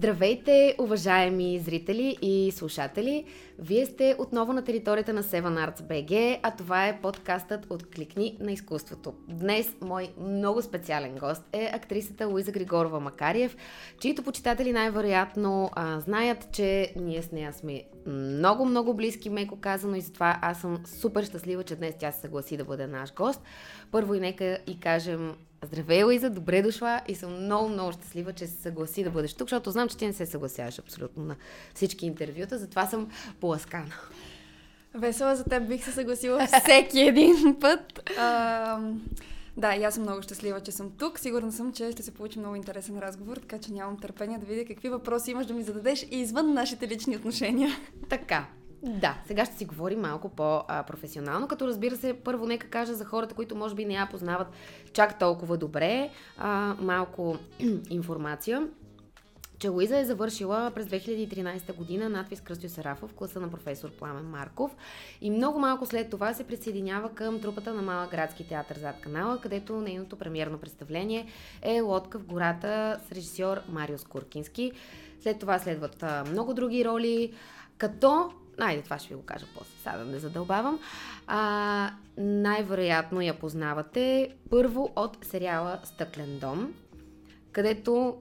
Здравейте, 0.00 0.74
уважаеми 0.78 1.58
зрители 1.58 2.16
и 2.22 2.52
слушатели! 2.56 3.24
Вие 3.58 3.86
сте 3.86 4.14
отново 4.18 4.52
на 4.52 4.64
територията 4.64 5.12
на 5.12 5.22
Seven 5.22 5.70
Arts 5.70 5.80
BG, 5.80 6.40
а 6.42 6.50
това 6.50 6.88
е 6.88 7.00
подкастът 7.00 7.66
от 7.70 7.90
Кликни 7.90 8.36
на 8.40 8.52
изкуството. 8.52 9.14
Днес 9.28 9.76
мой 9.80 10.08
много 10.20 10.62
специален 10.62 11.14
гост 11.14 11.42
е 11.52 11.70
актрисата 11.74 12.26
Луиза 12.26 12.52
Григорова 12.52 13.00
Макариев, 13.00 13.56
чието 14.00 14.22
почитатели 14.22 14.72
най-вероятно 14.72 15.70
а, 15.72 16.00
знаят, 16.00 16.48
че 16.52 16.92
ние 16.96 17.22
с 17.22 17.32
нея 17.32 17.52
сме 17.52 17.84
много-много 18.06 18.94
близки, 18.94 19.30
меко 19.30 19.60
казано, 19.60 19.96
и 19.96 20.00
затова 20.00 20.38
аз 20.42 20.60
съм 20.60 20.78
супер 20.86 21.24
щастлива, 21.24 21.64
че 21.64 21.76
днес 21.76 21.94
тя 21.98 22.12
се 22.12 22.20
съгласи 22.20 22.56
да 22.56 22.64
бъде 22.64 22.86
наш 22.86 23.14
гост. 23.14 23.42
Първо 23.90 24.14
и 24.14 24.20
нека 24.20 24.58
и 24.66 24.80
кажем 24.80 25.34
Здравей, 25.64 26.02
Луиза, 26.04 26.30
добре 26.30 26.62
дошла 26.62 27.00
и 27.08 27.14
съм 27.14 27.44
много, 27.44 27.68
много 27.68 27.92
щастлива, 27.92 28.32
че 28.32 28.46
се 28.46 28.62
съгласи 28.62 29.04
да 29.04 29.10
бъдеш 29.10 29.34
тук, 29.34 29.48
защото 29.48 29.70
знам, 29.70 29.88
че 29.88 29.96
ти 29.96 30.06
не 30.06 30.12
се 30.12 30.26
съгласяваш 30.26 30.78
абсолютно 30.78 31.24
на 31.24 31.36
всички 31.74 32.06
интервюта, 32.06 32.58
затова 32.58 32.86
съм 32.86 33.10
поласкана. 33.40 33.94
Весела 34.94 35.36
за 35.36 35.44
теб 35.44 35.68
бих 35.68 35.84
се 35.84 35.92
съгласила 35.92 36.46
всеки 36.46 37.00
един 37.00 37.56
път. 37.60 38.10
А, 38.18 38.78
да, 39.56 39.74
и 39.74 39.84
аз 39.84 39.94
съм 39.94 40.02
много 40.02 40.22
щастлива, 40.22 40.60
че 40.60 40.72
съм 40.72 40.90
тук. 40.98 41.18
Сигурна 41.18 41.52
съм, 41.52 41.72
че 41.72 41.92
ще 41.92 42.02
се 42.02 42.14
получи 42.14 42.38
много 42.38 42.56
интересен 42.56 42.98
разговор, 42.98 43.36
така 43.36 43.58
че 43.58 43.72
нямам 43.72 43.96
търпение 43.98 44.38
да 44.38 44.46
видя 44.46 44.64
какви 44.64 44.88
въпроси 44.88 45.30
имаш 45.30 45.46
да 45.46 45.54
ми 45.54 45.62
зададеш 45.62 46.02
и 46.02 46.20
извън 46.20 46.54
нашите 46.54 46.88
лични 46.88 47.16
отношения. 47.16 47.70
Така, 48.08 48.46
да, 48.82 49.18
сега 49.26 49.44
ще 49.44 49.56
си 49.56 49.64
говорим 49.64 50.00
малко 50.00 50.28
по-професионално, 50.28 51.48
като 51.48 51.66
разбира 51.66 51.96
се, 51.96 52.14
първо 52.14 52.46
нека 52.46 52.66
кажа 52.66 52.94
за 52.94 53.04
хората, 53.04 53.34
които 53.34 53.56
може 53.56 53.74
би 53.74 53.84
не 53.84 53.94
я 53.94 54.08
познават 54.10 54.48
чак 54.92 55.18
толкова 55.18 55.56
добре, 55.56 56.10
а, 56.38 56.74
малко 56.80 57.36
информация 57.90 58.68
че 59.60 59.68
Луиза 59.68 59.98
е 59.98 60.04
завършила 60.04 60.70
през 60.74 60.86
2013 60.86 61.74
година 61.74 62.08
надвис 62.08 62.40
Кръстю 62.40 62.68
Сарафов 62.68 63.10
в 63.10 63.14
класа 63.14 63.40
на 63.40 63.50
професор 63.50 63.90
Пламен 63.90 64.24
Марков 64.24 64.76
и 65.20 65.30
много 65.30 65.58
малко 65.58 65.86
след 65.86 66.10
това 66.10 66.34
се 66.34 66.44
присъединява 66.44 67.14
към 67.14 67.40
трупата 67.40 67.74
на 67.74 67.82
Малък 67.82 68.10
градски 68.10 68.48
театър 68.48 68.76
зад 68.76 69.00
канала, 69.00 69.40
където 69.40 69.80
нейното 69.80 70.16
премиерно 70.16 70.58
представление 70.58 71.26
е 71.62 71.80
Лодка 71.80 72.18
в 72.18 72.24
гората 72.24 73.00
с 73.08 73.12
режисьор 73.12 73.60
Мариус 73.68 74.04
Куркински. 74.04 74.72
След 75.20 75.38
това 75.38 75.58
следват 75.58 76.04
много 76.26 76.54
други 76.54 76.84
роли, 76.84 77.32
като 77.78 78.32
Айде, 78.58 78.82
това 78.82 78.98
ще 78.98 79.08
ви 79.08 79.14
го 79.14 79.22
кажа 79.22 79.46
после, 79.54 79.78
сега 79.78 79.96
да 79.96 80.04
не 80.04 80.18
задълбавам. 80.18 80.78
А, 81.26 81.90
най-вероятно 82.18 83.20
я 83.20 83.38
познавате 83.38 84.34
първо 84.50 84.92
от 84.96 85.18
сериала 85.22 85.80
Стъклен 85.84 86.38
дом, 86.38 86.74
където 87.52 88.16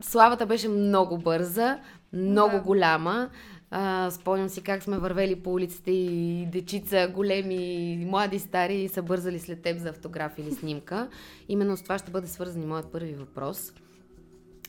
славата 0.00 0.46
беше 0.46 0.68
много 0.68 1.18
бърза, 1.18 1.78
много 2.12 2.56
да. 2.56 2.60
голяма. 2.60 3.30
А, 3.70 4.10
спомням 4.10 4.48
си 4.48 4.62
как 4.62 4.82
сме 4.82 4.98
вървели 4.98 5.42
по 5.42 5.52
улиците 5.52 5.90
и 5.90 6.46
дечица, 6.46 7.08
големи, 7.14 8.04
млади, 8.08 8.38
стари 8.38 8.88
са 8.88 9.02
бързали 9.02 9.38
след 9.38 9.62
теб 9.62 9.78
за 9.78 9.88
автограф 9.88 10.32
или 10.38 10.52
снимка. 10.52 11.08
Именно 11.48 11.76
с 11.76 11.82
това 11.82 11.98
ще 11.98 12.10
бъде 12.10 12.26
свързан 12.26 12.62
и 12.62 12.66
моят 12.66 12.92
първи 12.92 13.14
въпрос. 13.14 13.72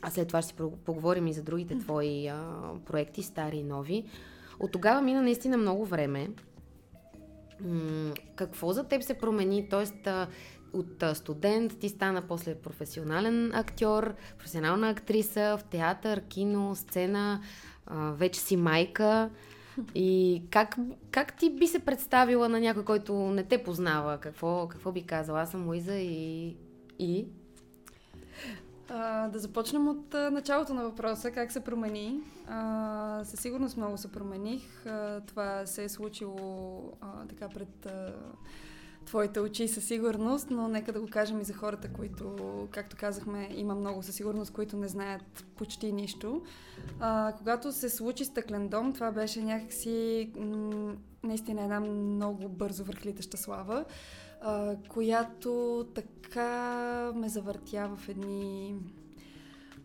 А 0.01 0.09
след 0.09 0.27
това 0.27 0.41
ще 0.41 0.49
си 0.49 0.55
поговорим 0.85 1.27
и 1.27 1.33
за 1.33 1.43
другите 1.43 1.77
твои 1.77 2.27
а, 2.27 2.41
проекти, 2.85 3.23
стари 3.23 3.57
и 3.57 3.63
нови. 3.63 4.05
От 4.59 4.71
тогава 4.71 5.01
мина 5.01 5.21
наистина 5.21 5.57
много 5.57 5.85
време. 5.85 6.29
М- 7.61 8.13
какво 8.35 8.73
за 8.73 8.83
теб 8.83 9.03
се 9.03 9.13
промени? 9.13 9.69
Тоест, 9.69 10.07
от 10.73 11.03
студент 11.13 11.79
ти 11.79 11.89
стана 11.89 12.21
после 12.21 12.55
професионален 12.55 13.51
актьор, 13.55 14.13
професионална 14.37 14.89
актриса 14.89 15.57
в 15.57 15.63
театър, 15.63 16.21
кино, 16.21 16.75
сцена, 16.75 17.41
вече 17.91 18.39
си 18.39 18.57
майка. 18.57 19.29
И 19.95 20.41
как, 20.49 20.75
как 21.11 21.37
ти 21.37 21.49
би 21.49 21.67
се 21.67 21.79
представила 21.79 22.49
на 22.49 22.59
някой, 22.59 22.85
който 22.85 23.13
не 23.13 23.43
те 23.43 23.63
познава? 23.63 24.17
Какво, 24.17 24.67
какво 24.67 24.91
би 24.91 25.03
казала? 25.03 25.41
Аз 25.41 25.51
съм 25.51 25.67
Луиза 25.67 25.95
и... 25.95 26.55
и... 26.99 27.25
А, 28.89 29.27
да 29.27 29.39
започнем 29.39 29.87
от 29.87 30.13
началото 30.13 30.73
на 30.73 30.83
въпроса, 30.83 31.31
как 31.31 31.51
се 31.51 31.59
промени. 31.59 32.19
А, 32.47 33.21
със 33.23 33.39
сигурност 33.39 33.77
много 33.77 33.97
се 33.97 34.11
промених. 34.11 34.85
А, 34.85 35.21
това 35.21 35.65
се 35.65 35.83
е 35.83 35.89
случило 35.89 36.81
а, 37.01 37.27
така 37.27 37.49
пред 37.49 37.85
а, 37.85 38.13
твоите 39.05 39.39
очи 39.39 39.67
със 39.67 39.83
сигурност, 39.83 40.47
но 40.49 40.67
нека 40.67 40.93
да 40.93 41.01
го 41.01 41.07
кажем 41.07 41.41
и 41.41 41.43
за 41.43 41.53
хората, 41.53 41.87
които, 41.93 42.35
както 42.71 42.95
казахме, 42.99 43.49
има 43.55 43.75
много 43.75 44.03
със 44.03 44.15
сигурност, 44.15 44.53
които 44.53 44.77
не 44.77 44.87
знаят 44.87 45.45
почти 45.55 45.91
нищо. 45.91 46.41
А, 46.99 47.33
когато 47.37 47.71
се 47.71 47.89
случи 47.89 48.25
Стъклен 48.25 48.67
дом, 48.67 48.93
това 48.93 49.11
беше 49.11 49.41
някакси 49.41 50.31
м- 50.39 50.95
наистина 51.23 51.61
една 51.63 51.79
много 51.79 52.49
бързо 52.49 52.83
върхлитаща 52.83 53.37
слава 53.37 53.85
а, 54.41 54.75
която 54.89 55.85
така 55.95 57.11
ме 57.15 57.29
завъртя 57.29 57.89
в 57.97 58.09
едни, 58.09 58.75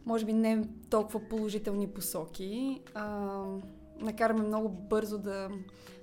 може 0.07 0.25
би 0.25 0.33
не 0.33 0.69
толкова 0.91 1.21
положителни 1.21 1.89
посоки. 1.89 2.81
А, 2.95 3.43
накараме 4.01 4.43
много 4.43 4.69
бързо 4.69 5.19
да, 5.19 5.51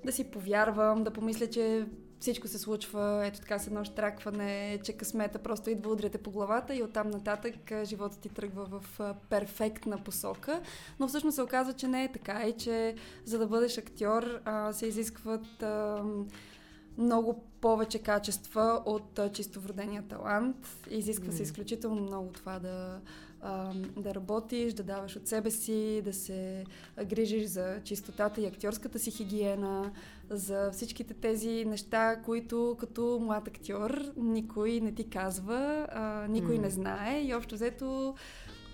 да 0.06 0.12
си 0.12 0.24
повярвам, 0.24 1.04
да 1.04 1.12
помисля, 1.12 1.48
че 1.48 1.86
всичко 2.24 2.48
се 2.48 2.60
случва, 2.60 3.22
ето 3.26 3.40
така 3.40 3.60
с 3.60 3.68
едно 3.68 3.84
штракване, 3.84 4.80
че 4.84 4.94
късмета 4.94 5.40
просто 5.40 5.70
идва 5.70 5.92
удряте 5.92 6.18
по 6.18 6.32
главата 6.32 6.76
и 6.76 6.84
оттам 6.84 7.10
нататък 7.10 7.72
живота 7.84 8.20
ти 8.20 8.30
тръгва 8.30 8.66
в 8.66 9.00
перфектна 9.30 10.04
посока. 10.04 10.62
Но 11.00 11.08
всъщност 11.08 11.36
се 11.36 11.42
оказва, 11.42 11.74
че 11.74 11.88
не 11.88 12.04
е 12.04 12.12
така 12.12 12.44
и 12.48 12.58
че 12.58 12.96
за 13.26 13.38
да 13.38 13.48
бъдеш 13.48 13.78
актьор 13.78 14.42
а, 14.46 14.74
се 14.74 14.88
изискват 14.88 15.64
а, 15.64 16.04
много 16.98 17.44
повече 17.62 18.00
качества 18.00 18.82
от 18.86 19.20
а, 19.20 19.32
чисто 19.32 19.62
вродения 19.62 20.04
талант. 20.08 20.68
Изисква 20.90 21.32
mm. 21.32 21.36
се 21.36 21.44
изключително 21.44 22.02
много 22.02 22.32
това 22.32 22.60
да, 22.60 23.02
а, 23.44 23.74
да 23.98 24.16
работиш, 24.16 24.74
да 24.74 24.84
даваш 24.84 25.16
от 25.16 25.28
себе 25.28 25.52
си, 25.52 26.02
да 26.06 26.14
се 26.14 26.66
грижиш 27.06 27.46
за 27.46 27.82
чистотата 27.84 28.42
и 28.42 28.46
актьорската 28.46 29.00
си 29.00 29.12
хигиена, 29.12 29.92
за 30.30 30.72
всичките 30.72 31.14
тези 31.14 31.66
неща, 31.66 32.22
които 32.26 32.78
като 32.80 33.20
млад 33.22 33.48
актьор 33.48 34.04
никой 34.18 34.80
не 34.80 34.92
ти 34.92 35.10
казва, 35.10 35.88
а, 35.92 36.28
никой 36.28 36.58
mm. 36.58 36.62
не 36.62 36.70
знае 36.70 37.22
и 37.22 37.36
общо 37.36 37.56
взето 37.56 38.16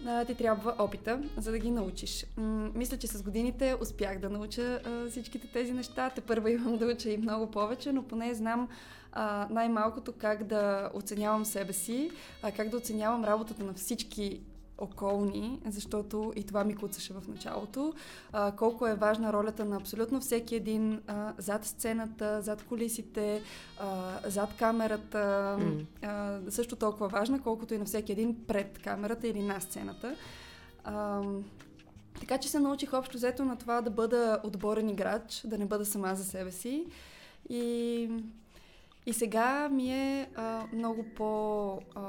а, 0.05 0.25
ти 0.25 0.35
трябва 0.35 0.75
опита, 0.79 1.21
за 1.37 1.51
да 1.51 1.59
ги 1.59 1.71
научиш. 1.71 2.25
М- 2.37 2.69
мисля, 2.75 2.97
че 2.97 3.07
с 3.07 3.23
годините 3.23 3.75
успях 3.81 4.19
да 4.19 4.29
науча 4.29 4.79
а, 4.85 5.09
всичките 5.09 5.47
тези 5.47 5.73
неща. 5.73 6.09
Те 6.09 6.21
първа 6.21 6.51
имам 6.51 6.77
да 6.77 6.85
уча 6.85 7.09
и 7.09 7.17
много 7.17 7.51
повече, 7.51 7.91
но 7.91 8.03
поне 8.03 8.33
знам 8.33 8.67
а, 9.11 9.47
най-малкото 9.49 10.13
как 10.17 10.43
да 10.43 10.89
оценявам 10.93 11.45
себе 11.45 11.73
си, 11.73 12.11
а, 12.43 12.51
как 12.51 12.69
да 12.69 12.77
оценявам 12.77 13.23
работата 13.25 13.63
на 13.63 13.73
всички 13.73 14.41
околни, 14.79 15.59
защото 15.65 16.33
и 16.35 16.43
това 16.43 16.63
ми 16.63 16.75
куцаше 16.75 17.13
в 17.13 17.23
началото, 17.27 17.93
а, 18.31 18.51
колко 18.51 18.87
е 18.87 18.95
важна 18.95 19.33
ролята 19.33 19.65
на 19.65 19.75
абсолютно 19.75 20.19
всеки 20.19 20.55
един 20.55 21.01
а, 21.07 21.33
зад 21.37 21.65
сцената, 21.65 22.41
зад 22.41 22.63
колисите, 22.63 23.41
а, 23.79 24.19
зад 24.25 24.49
камерата, 24.59 25.57
mm. 25.59 25.85
а, 26.03 26.39
също 26.51 26.75
толкова 26.75 27.07
важна, 27.07 27.41
колкото 27.41 27.73
и 27.73 27.77
на 27.77 27.85
всеки 27.85 28.11
един 28.11 28.45
пред 28.47 28.79
камерата 28.83 29.27
или 29.27 29.41
на 29.41 29.59
сцената. 29.59 30.15
А, 30.83 31.21
така 32.19 32.37
че 32.37 32.49
се 32.49 32.59
научих 32.59 32.93
общо 32.93 33.17
взето 33.17 33.45
на 33.45 33.55
това 33.55 33.81
да 33.81 33.89
бъда 33.89 34.39
отборен 34.43 34.89
играч, 34.89 35.41
да 35.45 35.57
не 35.57 35.65
бъда 35.65 35.85
сама 35.85 36.15
за 36.15 36.23
себе 36.23 36.51
си. 36.51 36.85
И, 37.49 38.09
и 39.05 39.13
сега 39.13 39.69
ми 39.69 39.91
е 39.93 40.29
а, 40.35 40.63
много 40.73 41.03
по... 41.15 41.71
А, 41.95 42.01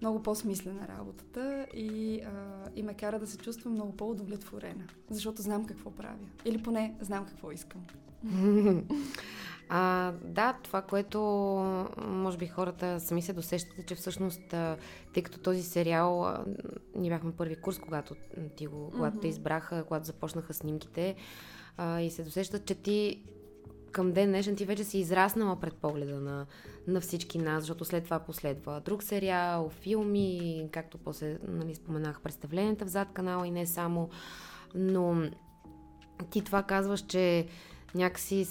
много 0.00 0.22
по-смислена 0.22 0.88
работата 0.88 1.66
и, 1.74 2.20
а, 2.20 2.64
и 2.76 2.82
ме 2.82 2.94
кара 2.94 3.18
да 3.18 3.26
се 3.26 3.38
чувствам 3.38 3.72
много 3.72 3.96
по-удовлетворена, 3.96 4.84
защото 5.10 5.42
знам 5.42 5.64
какво 5.64 5.90
правя. 5.90 6.26
Или 6.44 6.62
поне 6.62 6.94
знам 7.00 7.26
какво 7.26 7.52
искам. 7.52 7.80
А, 9.70 10.12
да, 10.24 10.58
това, 10.62 10.82
което 10.82 11.20
може 12.06 12.38
би 12.38 12.46
хората 12.46 13.00
сами 13.00 13.22
се 13.22 13.32
досещате, 13.32 13.86
че 13.86 13.94
всъщност, 13.94 14.40
тъй 15.14 15.22
като 15.22 15.38
този 15.38 15.62
сериал, 15.62 16.36
ние 16.96 17.10
бяхме 17.10 17.32
първи 17.32 17.56
курс, 17.56 17.78
когато, 17.78 18.14
ти 18.56 18.66
го, 18.66 18.90
когато 18.90 19.16
mm-hmm. 19.16 19.20
те 19.20 19.28
избраха, 19.28 19.84
когато 19.84 20.06
започнаха 20.06 20.54
снимките, 20.54 21.14
а, 21.76 22.00
и 22.00 22.10
се 22.10 22.22
досещат, 22.22 22.64
че 22.64 22.74
ти 22.74 23.22
към 23.98 24.12
ден 24.12 24.28
днешен 24.28 24.56
ти 24.56 24.64
вече 24.64 24.84
си 24.84 24.98
израснала 24.98 25.60
пред 25.60 25.74
погледа 25.74 26.20
на, 26.20 26.46
на 26.86 27.00
всички 27.00 27.38
нас, 27.38 27.62
защото 27.62 27.84
след 27.84 28.04
това 28.04 28.18
последва 28.18 28.80
друг 28.80 29.02
сериал, 29.02 29.68
филми, 29.68 30.68
както 30.72 30.98
после 30.98 31.38
нали, 31.48 31.74
споменах 31.74 32.20
представленията 32.20 32.84
в 32.84 32.88
зад 32.88 33.08
канала 33.12 33.46
и 33.46 33.50
не 33.50 33.66
само. 33.66 34.08
Но 34.74 35.30
ти 36.30 36.44
това 36.44 36.62
казваш, 36.62 37.00
че 37.00 37.46
някакси 37.94 38.46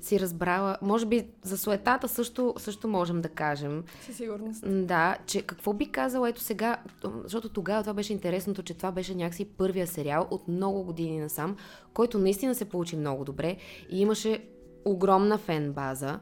си 0.00 0.20
разбрала, 0.20 0.76
може 0.82 1.06
би 1.06 1.26
за 1.42 1.58
суетата 1.58 2.08
също, 2.08 2.54
също 2.56 2.88
можем 2.88 3.20
да 3.20 3.28
кажем. 3.28 3.84
Със 4.06 4.16
сигурност. 4.16 4.86
Да, 4.86 5.16
че 5.26 5.42
какво 5.42 5.72
би 5.72 5.86
казала 5.86 6.28
ето 6.28 6.40
сега, 6.40 6.76
защото 7.24 7.48
тогава 7.48 7.82
това 7.82 7.94
беше 7.94 8.12
интересното, 8.12 8.62
че 8.62 8.74
това 8.74 8.92
беше 8.92 9.14
някакси 9.14 9.44
първия 9.44 9.86
сериал 9.86 10.28
от 10.30 10.48
много 10.48 10.82
години 10.82 11.20
насам, 11.20 11.56
който 11.94 12.18
наистина 12.18 12.54
се 12.54 12.64
получи 12.64 12.96
много 12.96 13.24
добре 13.24 13.56
и 13.90 14.00
имаше 14.00 14.44
огромна 14.84 15.38
фен 15.38 15.72
база. 15.72 16.20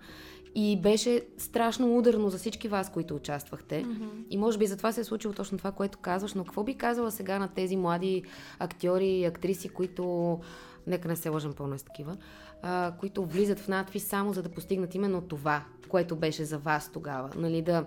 И 0.59 0.81
беше 0.81 1.23
страшно 1.39 1.99
ударно 1.99 2.31
за 2.31 2.39
всички 2.39 2.69
вас, 2.69 2.93
които 2.93 3.15
участвахте. 3.15 3.85
Mm-hmm. 3.85 4.25
И 4.31 4.37
може 4.37 4.59
би 4.59 4.67
затова 4.67 4.93
се 4.93 5.01
е 5.01 5.05
случило 5.05 5.35
точно 5.35 5.59
това, 5.59 5.73
което 5.73 5.99
казваш. 5.99 6.35
Но 6.35 6.45
какво 6.45 6.65
би 6.65 6.75
казала 6.75 7.11
сега 7.11 7.39
на 7.39 7.49
тези 7.49 7.77
млади 7.77 8.23
актьори 8.59 9.09
и 9.09 9.25
актриси, 9.25 9.69
които, 9.69 10.39
нека 10.87 11.09
не 11.09 11.17
се 11.17 11.29
лъжим 11.29 11.53
пълно 11.53 11.79
с 11.79 11.83
такива, 11.83 12.17
а, 12.63 12.95
които 13.01 13.25
влизат 13.25 13.61
в 13.61 13.69
надпис 13.69 14.05
само 14.05 14.33
за 14.33 14.43
да 14.43 14.49
постигнат 14.49 14.95
именно 14.95 15.21
това, 15.21 15.65
което 15.89 16.17
беше 16.17 16.45
за 16.45 16.59
вас 16.59 16.93
тогава. 16.93 17.31
Нали, 17.37 17.63
да 17.63 17.87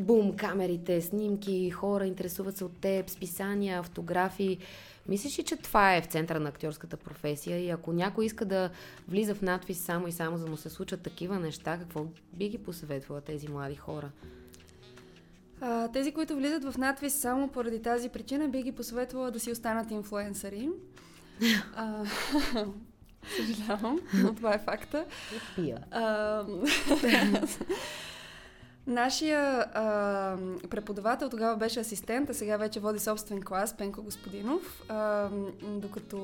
бум, 0.00 0.36
камерите, 0.36 1.00
снимки, 1.00 1.70
хора 1.70 2.06
интересуват 2.06 2.56
се 2.56 2.64
от 2.64 2.80
теб, 2.80 3.10
списания, 3.10 3.80
автографии. 3.80 4.58
Мислиш 5.08 5.38
ли, 5.38 5.42
че 5.42 5.56
това 5.56 5.96
е 5.96 6.02
в 6.02 6.06
центъра 6.06 6.40
на 6.40 6.48
актьорската 6.48 6.96
професия 6.96 7.64
и 7.64 7.70
ако 7.70 7.92
някой 7.92 8.24
иска 8.24 8.44
да 8.44 8.70
влиза 9.08 9.34
в 9.34 9.42
надпис 9.42 9.78
само 9.80 10.08
и 10.08 10.12
само 10.12 10.38
за 10.38 10.44
да 10.44 10.50
му 10.50 10.56
се 10.56 10.70
случат 10.70 11.02
такива 11.02 11.38
неща, 11.38 11.78
какво 11.78 12.06
би 12.32 12.48
ги 12.48 12.58
посъветвала 12.58 13.20
тези 13.20 13.48
млади 13.48 13.74
хора? 13.74 14.10
А, 15.60 15.88
тези, 15.88 16.12
които 16.12 16.36
влизат 16.36 16.64
в 16.64 16.78
надпис 16.78 17.14
само 17.14 17.48
поради 17.48 17.82
тази 17.82 18.08
причина, 18.08 18.48
би 18.48 18.62
ги 18.62 18.72
посъветвала 18.72 19.30
да 19.30 19.40
си 19.40 19.52
останат 19.52 19.90
инфлуенсъри. 19.90 20.68
а, 21.76 22.04
съжалявам, 23.36 24.00
но 24.14 24.34
това 24.34 24.54
е 24.54 24.58
факта. 24.58 25.04
Пия. 25.56 25.78
Нашия 28.86 29.66
а, 29.74 30.36
преподавател 30.70 31.28
тогава 31.28 31.56
беше 31.56 31.80
асистент, 31.80 32.30
а 32.30 32.34
сега 32.34 32.56
вече 32.56 32.80
води 32.80 32.98
собствен 32.98 33.42
клас, 33.42 33.76
Пенко 33.76 34.02
Господинов. 34.02 34.82
А, 34.88 35.28
докато 35.62 36.16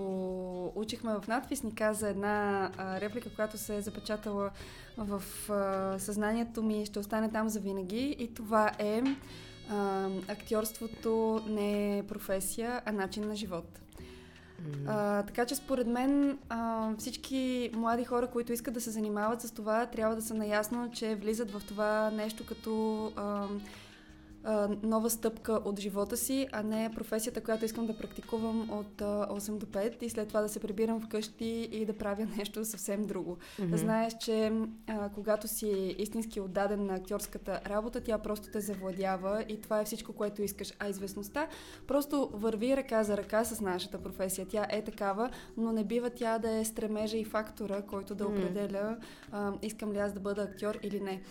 учихме 0.74 1.14
в 1.14 1.28
надпис, 1.28 1.62
ни 1.62 1.74
каза 1.74 2.08
една 2.08 2.70
а, 2.76 3.00
реплика, 3.00 3.30
която 3.34 3.58
се 3.58 3.76
е 3.76 3.80
запечатала 3.80 4.50
в 4.96 5.22
а, 5.50 5.98
съзнанието 5.98 6.62
ми, 6.62 6.86
ще 6.86 6.98
остане 6.98 7.30
там 7.30 7.48
за 7.48 7.60
винаги. 7.60 8.16
И 8.18 8.34
това 8.34 8.70
е 8.78 9.02
а, 9.70 10.08
актьорството 10.28 11.42
не 11.48 11.98
е 11.98 12.02
професия, 12.02 12.82
а 12.84 12.92
начин 12.92 13.28
на 13.28 13.36
живот. 13.36 13.85
А, 14.86 15.22
така 15.22 15.46
че 15.46 15.54
според 15.54 15.86
мен 15.86 16.38
а, 16.48 16.90
всички 16.98 17.70
млади 17.74 18.04
хора, 18.04 18.26
които 18.26 18.52
искат 18.52 18.74
да 18.74 18.80
се 18.80 18.90
занимават 18.90 19.40
с 19.40 19.50
това, 19.50 19.86
трябва 19.86 20.16
да 20.16 20.22
са 20.22 20.34
наясно, 20.34 20.90
че 20.92 21.14
влизат 21.14 21.50
в 21.50 21.62
това 21.68 22.10
нещо 22.10 22.46
като 22.46 23.04
а, 23.16 23.46
а, 24.46 24.68
нова 24.82 25.10
стъпка 25.10 25.52
от 25.52 25.80
живота 25.80 26.16
си, 26.16 26.48
а 26.52 26.62
не 26.62 26.90
професията, 26.94 27.40
която 27.40 27.64
искам 27.64 27.86
да 27.86 27.98
практикувам 27.98 28.70
от 28.70 29.02
а, 29.02 29.28
8 29.30 29.58
до 29.58 29.66
5 29.66 30.02
и 30.02 30.10
след 30.10 30.28
това 30.28 30.40
да 30.40 30.48
се 30.48 30.60
прибирам 30.60 31.00
вкъщи 31.00 31.68
и 31.72 31.84
да 31.84 31.92
правя 31.92 32.26
нещо 32.38 32.64
съвсем 32.64 33.04
друго. 33.04 33.36
Mm-hmm. 33.60 33.74
Знаеш, 33.74 34.12
че 34.20 34.52
а, 34.86 35.08
когато 35.08 35.48
си 35.48 35.94
истински 35.98 36.40
отдаден 36.40 36.86
на 36.86 36.94
актьорската 36.94 37.60
работа, 37.66 38.00
тя 38.00 38.18
просто 38.18 38.48
те 38.48 38.60
завладява 38.60 39.44
и 39.48 39.60
това 39.60 39.80
е 39.80 39.84
всичко, 39.84 40.12
което 40.12 40.42
искаш. 40.42 40.72
А 40.78 40.88
известността 40.88 41.48
просто 41.86 42.30
върви 42.32 42.76
ръка 42.76 43.02
за 43.02 43.16
ръка 43.16 43.44
с 43.44 43.60
нашата 43.60 43.98
професия. 43.98 44.46
Тя 44.48 44.66
е 44.70 44.82
такава, 44.82 45.30
но 45.56 45.72
не 45.72 45.84
бива 45.84 46.10
тя 46.10 46.38
да 46.38 46.50
е 46.50 46.64
стремежа 46.64 47.16
и 47.16 47.24
фактора, 47.24 47.82
който 47.82 48.14
да 48.14 48.26
определя 48.26 48.96
а, 49.32 49.52
искам 49.62 49.92
ли 49.92 49.98
аз 49.98 50.12
да 50.12 50.20
бъда 50.20 50.42
актьор 50.42 50.78
или 50.82 51.00
не 51.00 51.22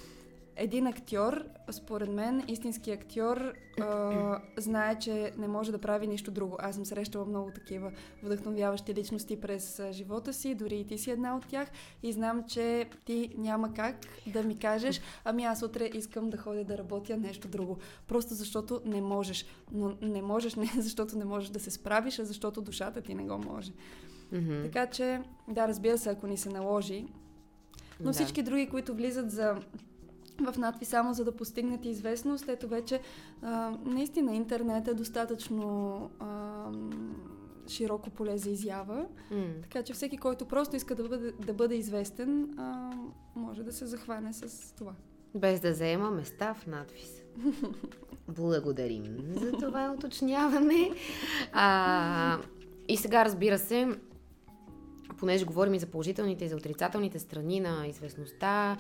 един 0.56 0.88
актьор, 0.88 1.46
според 1.72 2.10
мен, 2.10 2.44
истински 2.48 2.92
актьор, 2.92 3.54
а, 3.81 4.42
знае, 4.57 5.00
че 5.00 5.31
не 5.38 5.48
може 5.48 5.72
да 5.72 5.78
прави 5.78 6.07
нищо 6.07 6.31
друго. 6.31 6.56
Аз 6.60 6.75
съм 6.75 6.86
срещала 6.86 7.25
много 7.25 7.52
такива 7.52 7.92
вдъхновяващи 8.24 8.94
личности 8.94 9.42
през 9.42 9.81
живота 9.92 10.34
си, 10.34 10.56
дори 10.56 10.75
и 10.75 10.88
ти 10.88 10.98
си 10.98 11.12
една 11.12 11.38
от 11.38 11.48
тях 11.48 11.72
и 12.04 12.12
знам, 12.12 12.44
че 12.48 12.90
ти 13.06 13.30
няма 13.38 13.74
как 13.74 13.96
да 14.28 14.44
ми 14.44 14.60
кажеш, 14.60 15.02
ами 15.24 15.44
аз 15.44 15.63
утре 15.63 15.90
искам 15.94 16.30
да 16.30 16.38
ходя 16.38 16.63
да 16.63 16.78
работя 16.78 17.18
нещо 17.18 17.48
друго. 17.48 17.78
Просто 18.08 18.34
защото 18.34 18.81
не 18.86 19.01
можеш. 19.01 19.46
Но 19.72 19.98
не 20.01 20.22
можеш 20.22 20.56
не 20.56 20.72
защото 20.78 21.18
не 21.18 21.25
можеш 21.25 21.50
да 21.50 21.60
се 21.60 21.72
справиш, 21.72 22.19
а 22.19 22.25
защото 22.25 22.62
душата 22.62 23.01
ти 23.01 23.16
не 23.16 23.24
го 23.24 23.38
може. 23.38 23.72
Mm-hmm. 24.34 24.63
Така 24.63 24.88
че, 24.88 25.22
да, 25.48 25.68
разбира 25.68 25.98
се, 25.98 26.10
ако 26.10 26.28
ни 26.28 26.38
се 26.38 26.50
наложи, 26.50 27.06
но 28.00 28.06
да. 28.06 28.13
всички 28.13 28.44
други, 28.44 28.69
които 28.69 28.94
влизат 28.94 29.31
за 29.31 29.56
в 30.40 30.58
надпис 30.58 30.88
само 30.88 31.14
за 31.14 31.26
да 31.26 31.32
постигнат 31.32 31.86
известност. 31.86 32.48
Ето 32.48 32.68
вече 32.68 33.02
а, 33.42 33.78
наистина 33.86 34.36
интернет 34.36 34.88
е 34.88 34.94
достатъчно 34.94 36.00
а, 36.20 36.66
широко 37.68 38.10
поле 38.10 38.38
за 38.38 38.50
изява. 38.50 39.06
Mm. 39.32 39.62
Така 39.62 39.84
че 39.84 39.94
всеки, 39.94 40.18
който 40.18 40.46
просто 40.46 40.76
иска 40.76 40.96
да 40.96 41.04
бъде, 41.10 41.32
да 41.32 41.54
бъде 41.54 41.76
известен, 41.76 42.60
а, 42.60 42.92
може 43.36 43.64
да 43.64 43.72
се 43.72 43.86
захване 43.86 44.34
с 44.34 44.74
това. 44.76 44.94
Без 45.36 45.60
да 45.60 45.74
заема 45.74 46.12
места 46.12 46.54
в 46.54 46.68
надпис. 46.68 47.22
Благодарим 48.28 49.04
за 49.36 49.52
това 49.52 49.94
уточняване. 49.98 50.92
А, 51.54 52.38
и 52.88 52.98
сега, 52.98 53.26
разбира 53.26 53.60
се, 53.60 53.88
понеже 55.18 55.46
говорим 55.46 55.74
и 55.74 55.80
за 55.80 55.86
положителните 55.86 56.46
и 56.46 56.50
за 56.50 56.56
отрицателните 56.56 57.20
страни 57.20 57.60
на 57.60 57.88
известността, 57.88 58.78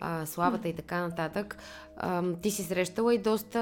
а, 0.00 0.26
славата 0.26 0.68
и 0.68 0.72
така 0.72 1.00
нататък. 1.00 1.58
А, 1.96 2.32
ти 2.42 2.50
си 2.50 2.62
срещала 2.62 3.14
и 3.14 3.18
доста 3.18 3.60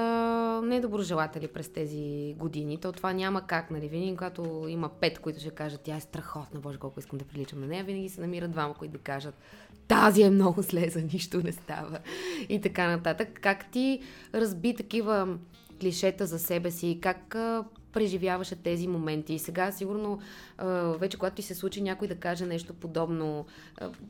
недоброжелатели 0.63 1.47
през 1.47 1.69
тези 1.69 2.35
години. 2.37 2.77
То 2.77 2.91
това 2.91 3.13
няма 3.13 3.41
как, 3.41 3.71
нали? 3.71 3.87
Винаги, 3.87 4.15
когато 4.15 4.65
има 4.69 4.89
пет, 4.89 5.19
които 5.19 5.39
ще 5.39 5.49
кажат, 5.49 5.81
тя 5.81 5.95
е 5.95 6.01
страхотна, 6.01 6.59
боже, 6.59 6.77
колко 6.77 6.99
искам 6.99 7.19
да 7.19 7.25
приличам 7.25 7.59
на 7.59 7.67
нея, 7.67 7.83
винаги 7.83 8.09
се 8.09 8.21
намират 8.21 8.51
двама, 8.51 8.73
които 8.73 8.91
да 8.91 8.99
кажат, 8.99 9.35
тази 9.87 10.21
е 10.21 10.29
много 10.29 10.63
слеза, 10.63 11.01
нищо 11.13 11.41
не 11.43 11.51
става. 11.51 11.99
И 12.49 12.61
така 12.61 12.87
нататък. 12.87 13.39
Как 13.41 13.71
ти 13.71 14.01
разби 14.33 14.75
такива 14.75 15.37
клишета 15.81 16.25
за 16.25 16.39
себе 16.39 16.71
си? 16.71 16.99
Как 17.01 17.35
преживяваше 17.97 18.55
тези 18.55 18.87
моменти. 18.87 19.33
И 19.33 19.39
сега, 19.39 19.71
сигурно, 19.71 20.19
вече 20.99 21.17
когато 21.17 21.35
ти 21.35 21.41
се 21.41 21.55
случи 21.55 21.81
някой 21.81 22.07
да 22.07 22.15
каже 22.15 22.45
нещо 22.45 22.73
подобно 22.73 23.45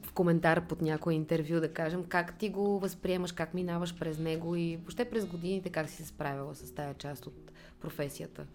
в 0.03 0.11
коментар 0.13 0.67
под 0.67 0.81
някое 0.81 1.13
интервю, 1.13 1.59
да 1.59 1.73
кажем, 1.73 2.03
как 2.03 2.37
ти 2.37 2.49
го 2.49 2.79
възприемаш, 2.79 3.31
как 3.31 3.53
минаваш 3.53 3.95
през 3.99 4.17
него 4.17 4.55
и 4.55 4.77
въобще 4.77 5.05
през 5.05 5.25
годините 5.25 5.69
как 5.69 5.89
си 5.89 5.95
се 5.95 6.05
справила 6.05 6.55
с 6.55 6.71
тая 6.71 6.93
част 6.93 7.25
от 7.25 7.51
професията? 7.79 8.45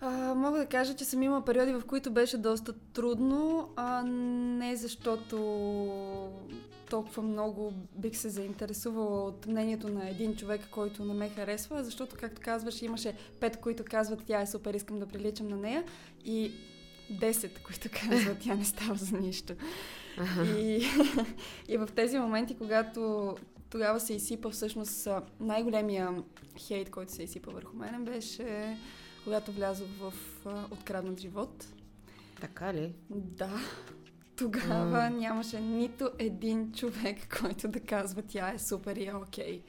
А, 0.00 0.34
мога 0.34 0.58
да 0.58 0.66
кажа, 0.66 0.96
че 0.96 1.04
съм 1.04 1.22
имала 1.22 1.44
периоди, 1.44 1.72
в 1.72 1.82
които 1.86 2.10
беше 2.10 2.38
доста 2.38 2.72
трудно, 2.72 3.68
а 3.76 4.02
не 4.02 4.76
защото 4.76 5.36
толкова 6.90 7.22
много 7.22 7.72
бих 7.96 8.16
се 8.16 8.28
заинтересувала 8.28 9.24
от 9.24 9.46
мнението 9.46 9.88
на 9.88 10.10
един 10.10 10.36
човек, 10.36 10.60
който 10.70 11.04
не 11.04 11.14
ме 11.14 11.28
харесва, 11.28 11.84
защото, 11.84 12.16
както 12.20 12.40
казваш, 12.44 12.82
имаше 12.82 13.14
пет, 13.40 13.56
които 13.56 13.84
казват, 13.90 14.22
тя 14.26 14.40
е 14.40 14.46
супер, 14.46 14.74
искам 14.74 14.98
да 14.98 15.06
приличам 15.06 15.48
на 15.48 15.56
нея 15.56 15.84
и 16.24 16.52
10, 17.12 17.62
които 17.62 17.88
казват, 18.08 18.38
тя 18.40 18.54
не 18.54 18.64
става 18.64 18.94
за 18.94 19.18
нищо. 19.18 19.52
И, 20.58 20.86
и 21.68 21.76
в 21.76 21.88
тези 21.94 22.18
моменти, 22.18 22.56
когато 22.58 23.34
тогава 23.70 24.00
се 24.00 24.14
изсипа 24.14 24.50
всъщност 24.50 25.08
най-големия 25.40 26.22
хейт, 26.58 26.90
който 26.90 27.12
се 27.12 27.22
изсипа 27.22 27.50
върху 27.50 27.76
мен, 27.76 28.04
беше 28.04 28.76
когато 29.24 29.52
влязох 29.52 29.88
в 30.00 30.12
Откраднат 30.70 31.20
живот. 31.20 31.66
Така 32.40 32.74
ли? 32.74 32.92
Да. 33.10 33.60
Тогава 34.36 34.98
mm. 34.98 35.18
нямаше 35.18 35.60
нито 35.60 36.10
един 36.18 36.72
човек, 36.72 37.38
който 37.40 37.68
да 37.68 37.80
казва 37.80 38.22
тя 38.22 38.52
е 38.54 38.58
супер 38.58 38.96
и 38.96 39.06
е 39.06 39.14
окей. 39.14 39.62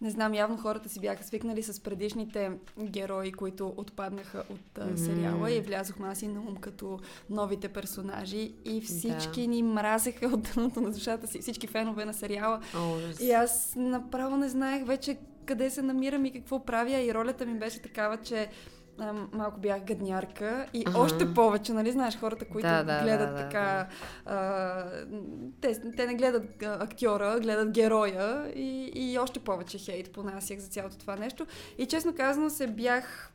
Не 0.00 0.10
знам, 0.10 0.34
явно 0.34 0.56
хората 0.56 0.88
си 0.88 1.00
бяха 1.00 1.24
свикнали 1.24 1.62
с 1.62 1.80
предишните 1.80 2.50
герои, 2.82 3.32
които 3.32 3.74
отпаднаха 3.76 4.44
от 4.50 4.74
mm. 4.74 4.96
сериала 4.96 5.52
и 5.52 5.60
влязохме 5.60 6.08
аз 6.08 6.22
и 6.22 6.28
на 6.28 6.40
ум 6.40 6.56
като 6.56 6.98
новите 7.30 7.68
персонажи 7.68 8.54
и 8.64 8.80
всички 8.80 9.40
да. 9.40 9.48
ни 9.48 9.62
мразеха 9.62 10.26
от 10.26 10.42
дъното 10.54 10.80
на 10.80 10.90
душата 10.90 11.26
си, 11.26 11.38
всички 11.38 11.66
фенове 11.66 12.04
на 12.04 12.14
сериала. 12.14 12.60
Oh, 12.74 13.22
и 13.22 13.32
аз 13.32 13.72
направо 13.76 14.36
не 14.36 14.48
знаех 14.48 14.86
вече 14.86 15.18
къде 15.44 15.70
се 15.70 15.82
намирам 15.82 16.24
и 16.24 16.32
какво 16.32 16.64
правя 16.64 17.00
и 17.00 17.14
ролята 17.14 17.46
ми 17.46 17.58
беше 17.58 17.82
такава, 17.82 18.16
че 18.16 18.42
а, 18.42 18.48
малко 19.32 19.60
бях 19.60 19.84
гаднярка 19.84 20.66
и 20.74 20.84
ага. 20.86 20.98
още 20.98 21.34
повече, 21.34 21.72
нали 21.72 21.92
знаеш, 21.92 22.18
хората, 22.18 22.44
които 22.44 22.68
да, 22.68 22.84
да, 22.84 23.02
гледат 23.02 23.30
да, 23.30 23.36
така, 23.36 23.86
да. 24.26 24.32
А, 24.32 24.84
те, 25.60 25.80
те 25.96 26.06
не 26.06 26.14
гледат 26.14 26.62
актьора, 26.62 27.40
гледат 27.40 27.70
героя 27.70 28.52
и, 28.56 28.92
и 28.94 29.18
още 29.18 29.40
повече 29.40 29.78
хейт 29.78 30.12
понасях 30.12 30.58
за 30.58 30.68
цялото 30.68 30.98
това 30.98 31.16
нещо. 31.16 31.46
И 31.78 31.86
честно 31.86 32.14
казано 32.14 32.50
се 32.50 32.66
бях 32.66 33.32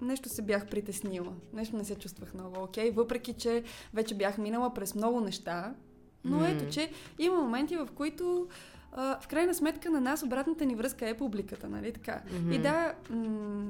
нещо 0.00 0.28
се 0.28 0.42
бях 0.42 0.66
притеснила. 0.66 1.32
Нещо 1.52 1.76
не 1.76 1.84
се 1.84 1.94
чувствах 1.94 2.34
много 2.34 2.62
окей, 2.62 2.90
okay, 2.90 2.94
въпреки 2.94 3.32
че 3.32 3.62
вече 3.94 4.14
бях 4.14 4.38
минала 4.38 4.74
през 4.74 4.94
много 4.94 5.20
неща 5.20 5.74
Но 6.24 6.38
М. 6.38 6.48
ето, 6.48 6.70
че 6.70 6.90
има 7.18 7.36
моменти, 7.36 7.76
в 7.76 7.88
които 7.94 8.48
а, 8.92 9.20
в 9.20 9.28
крайна 9.28 9.54
сметка 9.54 9.90
на 9.90 10.00
нас 10.00 10.22
обратната 10.22 10.66
ни 10.66 10.74
връзка 10.74 11.08
е 11.08 11.16
публиката, 11.16 11.68
нали 11.68 11.92
така? 11.92 12.22
Мгм. 12.32 12.52
И 12.52 12.58
да, 12.58 12.94
м- 13.10 13.67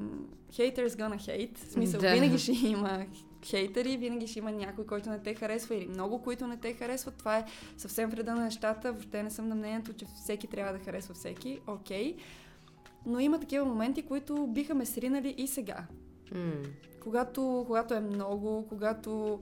haters 0.51 0.87
gonna 0.89 1.17
hate, 1.17 1.57
в 1.57 1.71
смисъл, 1.71 2.01
Да. 2.01 2.13
винаги 2.13 2.37
ще 2.37 2.51
има 2.51 3.05
хейтери, 3.45 3.97
винаги 3.97 4.27
ще 4.27 4.39
има 4.39 4.51
някой, 4.51 4.85
който 4.85 5.09
не 5.09 5.19
те 5.19 5.33
харесва 5.33 5.75
или 5.75 5.87
много, 5.87 6.21
които 6.21 6.47
не 6.47 6.57
те 6.57 6.73
харесват. 6.73 7.15
Това 7.17 7.37
е 7.37 7.45
съвсем 7.77 8.09
вреда 8.09 8.35
на 8.35 8.43
нещата. 8.43 8.91
Въобще 8.91 9.23
не 9.23 9.29
съм 9.29 9.47
на 9.47 9.55
мнението, 9.55 9.93
че 9.93 10.05
всеки 10.05 10.47
трябва 10.47 10.73
да 10.73 10.79
харесва 10.79 11.13
всеки. 11.13 11.59
Окей. 11.67 12.15
Но 13.05 13.19
има 13.19 13.39
такива 13.39 13.65
моменти, 13.65 14.01
които 14.01 14.47
биха 14.47 14.75
ме 14.75 14.85
сринали 14.85 15.35
и 15.37 15.47
сега. 15.47 15.85
М. 16.35 16.51
Когато, 17.03 17.63
когато 17.67 17.93
е 17.93 17.99
много, 17.99 18.65
когато 18.69 19.39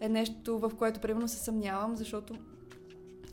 е 0.00 0.08
нещо, 0.08 0.58
в 0.58 0.72
което 0.78 1.00
примерно 1.00 1.28
се 1.28 1.38
съмнявам, 1.38 1.96
защото 1.96 2.34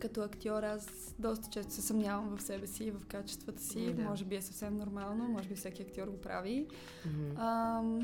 като 0.04 0.22
актьор 0.22 0.64
аз 0.64 1.16
доста 1.20 1.50
често 1.50 1.74
се 1.74 1.82
съмнявам 1.82 2.38
в 2.38 2.42
себе 2.42 2.68
си 2.68 2.84
и 2.84 2.92
в 2.92 3.06
качествата 3.08 3.62
си. 3.62 3.94
Да. 3.94 4.04
Може 4.04 4.26
би 4.26 4.36
е 4.36 4.42
съвсем 4.42 4.78
нормално, 4.78 5.28
може 5.28 5.50
би 5.50 5.56
всеки 5.56 5.82
актьор 5.82 6.08
го 6.08 6.22
прави. 6.22 6.68
Мгм. 7.06 7.42
Ам, 7.42 8.00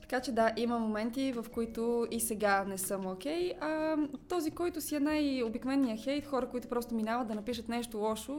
така 0.00 0.20
че 0.20 0.32
да, 0.32 0.52
има 0.56 0.78
моменти, 0.78 1.32
в 1.32 1.46
които 1.52 2.06
и 2.10 2.20
сега 2.20 2.64
не 2.64 2.78
съм 2.78 3.06
окей. 3.06 3.52
А 3.60 3.96
този, 4.28 4.50
който 4.50 4.80
си 4.80 4.94
е 4.96 5.00
най-обикновения 5.00 5.96
хейт, 5.96 6.26
хора, 6.26 6.48
които 6.48 6.68
просто 6.68 6.94
минават 6.94 7.28
да 7.28 7.34
напишат 7.34 7.68
нещо 7.68 7.98
лошо, 7.98 8.34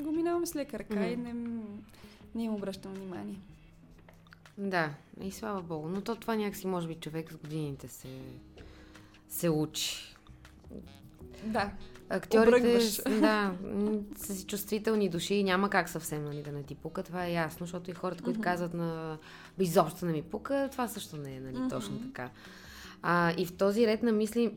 го 0.00 0.12
минаваме 0.12 0.46
с 0.46 0.54
лека 0.54 0.78
ръка 0.78 1.06
и 1.06 1.16
Мгм. 1.16 1.22
не, 1.22 1.34
не 2.34 2.44
им 2.44 2.54
обръщам 2.54 2.92
внимание. 2.94 3.40
Да, 4.58 4.94
и 5.22 5.30
слава 5.30 5.62
богу. 5.62 5.88
Но 5.88 6.00
то 6.00 6.16
това 6.16 6.36
някакси, 6.36 6.66
може 6.66 6.88
би, 6.88 6.94
човек 6.94 7.32
с 7.32 7.36
годините 7.36 7.88
се, 7.88 8.08
се 9.28 9.50
учи. 9.50 10.16
Да, 11.44 11.72
Актьорите 12.10 12.48
Обръгваш. 12.48 13.02
да, 13.20 13.52
са 14.16 14.34
си 14.34 14.46
чувствителни 14.46 15.08
души 15.08 15.34
и 15.34 15.44
няма 15.44 15.70
как 15.70 15.88
съвсем 15.88 16.24
нали, 16.24 16.42
да 16.42 16.52
не 16.52 16.62
ти 16.62 16.74
пука. 16.74 17.02
Това 17.02 17.26
е 17.26 17.32
ясно, 17.32 17.66
защото 17.66 17.90
и 17.90 17.94
хората, 17.94 18.22
които 18.22 18.38
Мгм. 18.38 18.44
казват 18.44 18.74
на 18.74 19.18
«Бе, 19.58 19.64
изобщо 19.64 20.06
не 20.06 20.12
ми 20.12 20.22
пука, 20.22 20.68
това 20.72 20.88
също 20.88 21.16
не 21.16 21.36
е 21.36 21.40
нали, 21.40 21.56
Мгм. 21.58 21.68
точно 21.68 22.00
така. 22.00 22.30
А, 23.02 23.34
и 23.36 23.46
в 23.46 23.52
този 23.52 23.86
ред 23.86 24.02
на 24.02 24.12
мисли, 24.12 24.54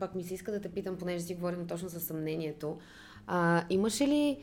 пак 0.00 0.14
ми 0.14 0.24
се 0.24 0.34
иска 0.34 0.52
да 0.52 0.60
те 0.60 0.68
питам, 0.68 0.96
понеже 0.96 1.24
си 1.24 1.34
говорим 1.34 1.66
точно 1.66 1.88
за 1.88 2.00
съмнението. 2.00 2.78
А, 3.26 3.64
имаше 3.70 4.06
ли 4.06 4.38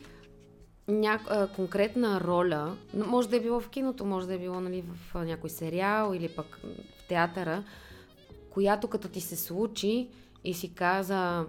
ня... 0.87 1.19
конкретна 1.55 2.21
роля, 2.21 2.77
може 2.93 3.29
да 3.29 3.37
е 3.37 3.41
било 3.41 3.59
в 3.59 3.69
киното, 3.69 4.05
може 4.05 4.27
да 4.27 4.33
е 4.33 4.39
било 4.39 4.59
нали, 4.59 4.81
в 4.81 5.25
някой 5.25 5.49
сериал 5.49 6.13
или 6.13 6.29
пък 6.29 6.59
в 6.99 7.07
театъра, 7.07 7.63
която 8.49 8.87
като 8.87 9.07
ти 9.07 9.21
се 9.21 9.35
случи 9.35 10.09
и 10.43 10.53
си 10.53 10.73
каза, 10.73 11.45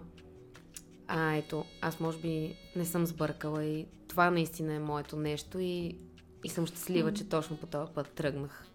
а 1.12 1.34
ето, 1.34 1.64
аз 1.80 2.00
може 2.00 2.18
би 2.18 2.56
не 2.76 2.84
съм 2.84 3.06
сбъркала 3.06 3.64
и 3.64 3.86
това 4.08 4.30
наистина 4.30 4.74
е 4.74 4.78
моето 4.78 5.16
нещо 5.16 5.58
и, 5.58 5.96
и 6.44 6.48
съм 6.48 6.66
щастлива, 6.66 7.12
че 7.12 7.28
точно 7.28 7.56
по 7.56 7.66
този 7.66 7.92
път 7.92 8.08
тръгнах. 8.08 8.66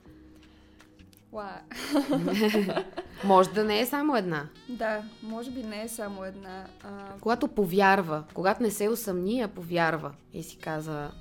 Може 3.26 3.50
да 3.50 3.64
не 3.64 3.80
е 3.80 3.86
само 3.86 4.16
една. 4.16 4.50
Да, 4.70 5.04
може 5.24 5.52
би 5.52 5.64
не 5.64 5.84
е 5.84 5.88
само 5.88 6.26
една. 6.26 6.66
А, 6.84 7.20
Когато 7.22 7.48
повярва, 7.48 8.24
когато 8.34 8.64
не 8.64 8.72
се 8.72 8.90
усъмни, 8.90 9.42
а 9.42 9.48
повярва 9.48 10.14
и 10.34 10.44
си 10.44 10.58
каза, 10.58 11.12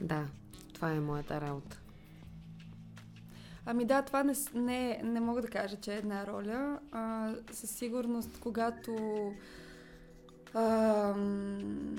да, 0.00 0.26
това 0.72 0.92
е 0.92 1.00
моята 1.00 1.40
работа. 1.40 1.81
Ами 3.66 3.84
да, 3.84 4.02
това 4.02 4.24
не, 4.24 4.34
не, 4.54 5.00
не 5.04 5.20
мога 5.20 5.42
да 5.42 5.48
кажа, 5.48 5.76
че 5.76 5.94
е 5.94 5.98
една 5.98 6.26
роля. 6.26 6.78
А, 6.92 7.32
със 7.52 7.70
сигурност, 7.70 8.38
когато... 8.40 8.96
Ам, 10.54 11.96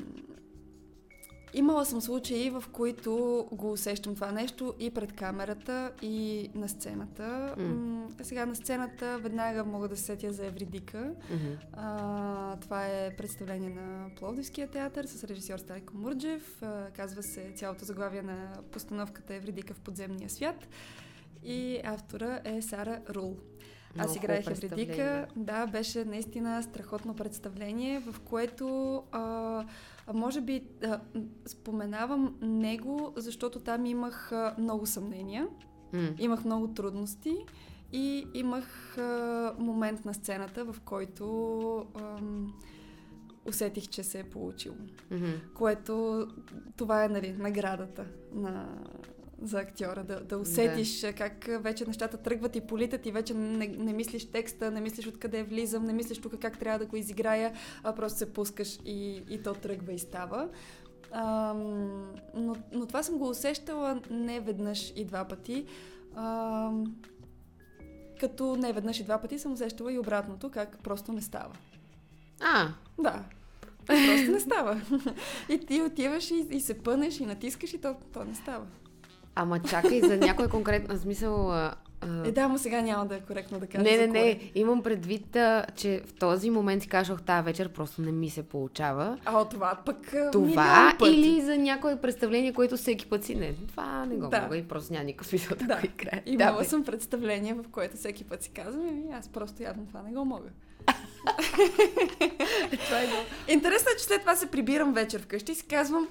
имала 1.53 1.85
съм 1.85 2.01
случаи, 2.01 2.49
в 2.49 2.63
които 2.71 3.45
го 3.51 3.71
усещам 3.71 4.15
това 4.15 4.31
нещо 4.31 4.73
и 4.79 4.89
пред 4.89 5.13
камерата, 5.13 5.91
и 6.01 6.49
на 6.55 6.69
сцената. 6.69 7.55
М, 7.57 8.07
сега 8.21 8.45
на 8.45 8.55
сцената 8.55 9.17
веднага 9.17 9.63
мога 9.63 9.87
да 9.87 9.97
се 9.97 10.03
сетя 10.03 10.33
за 10.33 10.45
Евридика. 10.45 11.13
Мгм. 11.31 11.53
А, 11.73 12.57
това 12.59 12.87
е 12.87 13.15
представление 13.17 13.69
на 13.69 14.09
Пловдивския 14.15 14.67
театър 14.67 15.05
с 15.05 15.23
режисьор 15.23 15.57
Стайко 15.57 15.97
Мурджев. 15.97 16.61
А, 16.61 16.85
казва 16.95 17.23
се 17.23 17.51
цялото 17.55 17.85
заглавие 17.85 18.21
на 18.21 18.53
постановката 18.71 19.35
Евридика 19.35 19.73
в 19.73 19.79
подземния 19.79 20.29
свят. 20.29 20.67
И 21.45 21.81
автора 21.83 22.41
е 22.45 22.61
Сара 22.61 23.01
Рул. 23.09 23.37
Аз 23.97 24.07
Много 24.07 24.17
играех 24.17 24.45
представление. 24.45 25.25
Да, 25.35 25.67
беше 25.67 26.05
наистина 26.05 26.63
страхотно 26.63 27.15
представление, 27.15 27.99
в 27.99 28.19
което 28.19 28.95
а, 29.11 29.21
а, 30.07 30.13
може 30.13 30.41
би 30.41 30.63
а, 30.83 30.99
споменавам 31.45 32.35
него, 32.41 33.13
защото 33.15 33.59
там 33.59 33.85
имах 33.85 34.31
а, 34.31 34.55
много 34.57 34.85
съмнения. 34.85 35.47
М. 35.93 36.09
Имах 36.19 36.45
много 36.45 36.67
трудности 36.67 37.35
и 37.91 38.27
имах 38.33 38.97
а, 38.97 39.55
момент 39.59 40.05
на 40.05 40.13
сцената, 40.13 40.65
в 40.65 40.75
който 40.85 41.85
ам, 42.01 42.53
усетих, 43.45 43.87
че 43.89 44.03
се 44.03 44.19
е 44.19 44.23
получило. 44.23 44.75
Мгм. 45.11 45.31
Което 45.53 46.27
това 46.77 47.05
е 47.05 47.09
нали, 47.09 47.35
наградата 47.39 48.05
на, 48.33 48.67
за 49.43 49.59
актьора. 49.59 50.03
Да, 50.03 50.19
да 50.19 50.37
усетиш 50.37 50.99
да. 50.99 51.13
как 51.13 51.45
вече 51.59 51.85
нещата 51.85 52.17
тръгват 52.17 52.55
и 52.55 52.61
политат 52.61 53.05
и 53.05 53.11
вече 53.11 53.33
не, 53.33 53.67
не 53.67 53.93
мислиш 53.93 54.31
текста, 54.31 54.71
не 54.71 54.81
мислиш 54.81 55.07
откъде 55.07 55.43
влизам, 55.43 55.83
не 55.83 55.93
мислиш 55.93 56.17
тук 56.17 56.39
как 56.41 56.59
трябва 56.59 56.79
да 56.79 56.85
го 56.85 56.95
изиграя, 56.95 57.53
а 57.83 57.95
просто 57.95 58.19
се 58.19 58.33
пускаш 58.33 58.79
и, 58.85 59.23
и 59.29 59.43
то 59.43 59.53
тръгва 59.53 59.93
и 59.93 59.99
става. 59.99 60.49
Ам, 61.11 62.13
но, 62.35 62.55
но 62.71 62.85
това 62.85 63.03
съм 63.03 63.17
го 63.17 63.29
усещала 63.29 64.01
не 64.09 64.39
веднъж 64.39 64.93
и 64.95 65.05
два 65.05 65.25
пъти. 65.25 65.65
Ам, 66.15 66.95
като 68.19 68.55
не 68.55 68.73
веднъж 68.73 68.99
и 68.99 69.03
два 69.03 69.17
пъти 69.17 69.39
съм 69.39 69.53
усещала 69.53 69.93
и 69.93 69.99
обратното, 69.99 70.49
как 70.49 70.77
просто 70.83 71.11
не 71.11 71.21
става. 71.21 71.55
А, 72.41 72.67
Да. 72.99 73.23
Просто 73.85 74.31
не 74.31 74.39
става. 74.39 74.81
И 75.49 75.59
ти 75.59 75.81
отиваш 75.81 76.31
и, 76.31 76.47
и 76.51 76.59
се 76.59 76.79
пънеш 76.79 77.19
и 77.19 77.25
натискаш 77.25 77.73
и 77.73 77.81
то, 77.81 77.95
то 78.13 78.25
не 78.25 78.35
става. 78.35 78.65
Ама 79.35 79.59
чакай 79.59 80.01
за 80.01 80.17
някой 80.17 80.47
конкретен 80.47 80.99
смисъл. 80.99 81.51
А, 81.51 81.73
а... 82.01 82.27
Е, 82.27 82.31
да, 82.31 82.47
но 82.47 82.57
сега 82.57 82.81
няма 82.81 83.05
да 83.05 83.15
е 83.15 83.19
коректно 83.19 83.59
да 83.59 83.67
кажа. 83.67 83.83
Не, 83.83 83.97
не, 83.97 84.07
не. 84.07 84.51
Имам 84.55 84.83
предвид, 84.83 85.35
а, 85.35 85.65
че 85.75 86.01
в 86.05 86.13
този 86.13 86.49
момент 86.49 86.81
си 86.81 86.89
кажох, 86.89 87.21
тази 87.21 87.45
вечер 87.45 87.69
просто 87.69 88.01
не 88.01 88.11
ми 88.11 88.29
се 88.29 88.43
получава. 88.43 89.17
А 89.25 89.37
от 89.37 89.49
това 89.49 89.77
пък 89.85 90.13
Това 90.31 90.93
пъти. 90.99 91.11
или 91.11 91.41
за 91.41 91.57
някое 91.57 92.01
представление, 92.01 92.53
което 92.53 92.77
всеки 92.77 93.05
път 93.05 93.23
си 93.23 93.35
не. 93.35 93.53
Това 93.67 94.05
не 94.05 94.15
го 94.15 94.27
Да. 94.27 94.41
мога 94.41 94.57
и 94.57 94.67
просто 94.67 94.93
няма 94.93 95.05
никакъв 95.05 95.27
смисъл 95.27 95.57
да, 95.57 95.65
Да. 95.65 95.75
го 95.75 95.85
играе. 95.85 96.21
Имала 96.25 96.57
бе. 96.59 96.65
съм 96.65 96.83
представление, 96.83 97.53
в 97.53 97.63
което 97.71 97.97
всеки 97.97 98.23
път 98.23 98.43
си 98.43 98.49
казвам, 98.49 98.87
ами 98.89 99.03
аз 99.19 99.27
просто 99.29 99.63
явно 99.63 99.85
това 99.85 100.01
не 100.01 100.11
го 100.11 100.25
мога. 100.25 100.49
Това 102.85 102.99
е. 103.01 103.07
Интересно 103.47 103.87
е, 103.95 103.97
че 103.97 104.03
след 104.03 104.21
това 104.21 104.35
се 104.35 104.47
прибирам 104.47 104.93
вечер 104.93 105.21
вкъщи 105.21 105.51
и 105.51 105.55
си 105.55 105.65
казвам, 105.65 106.07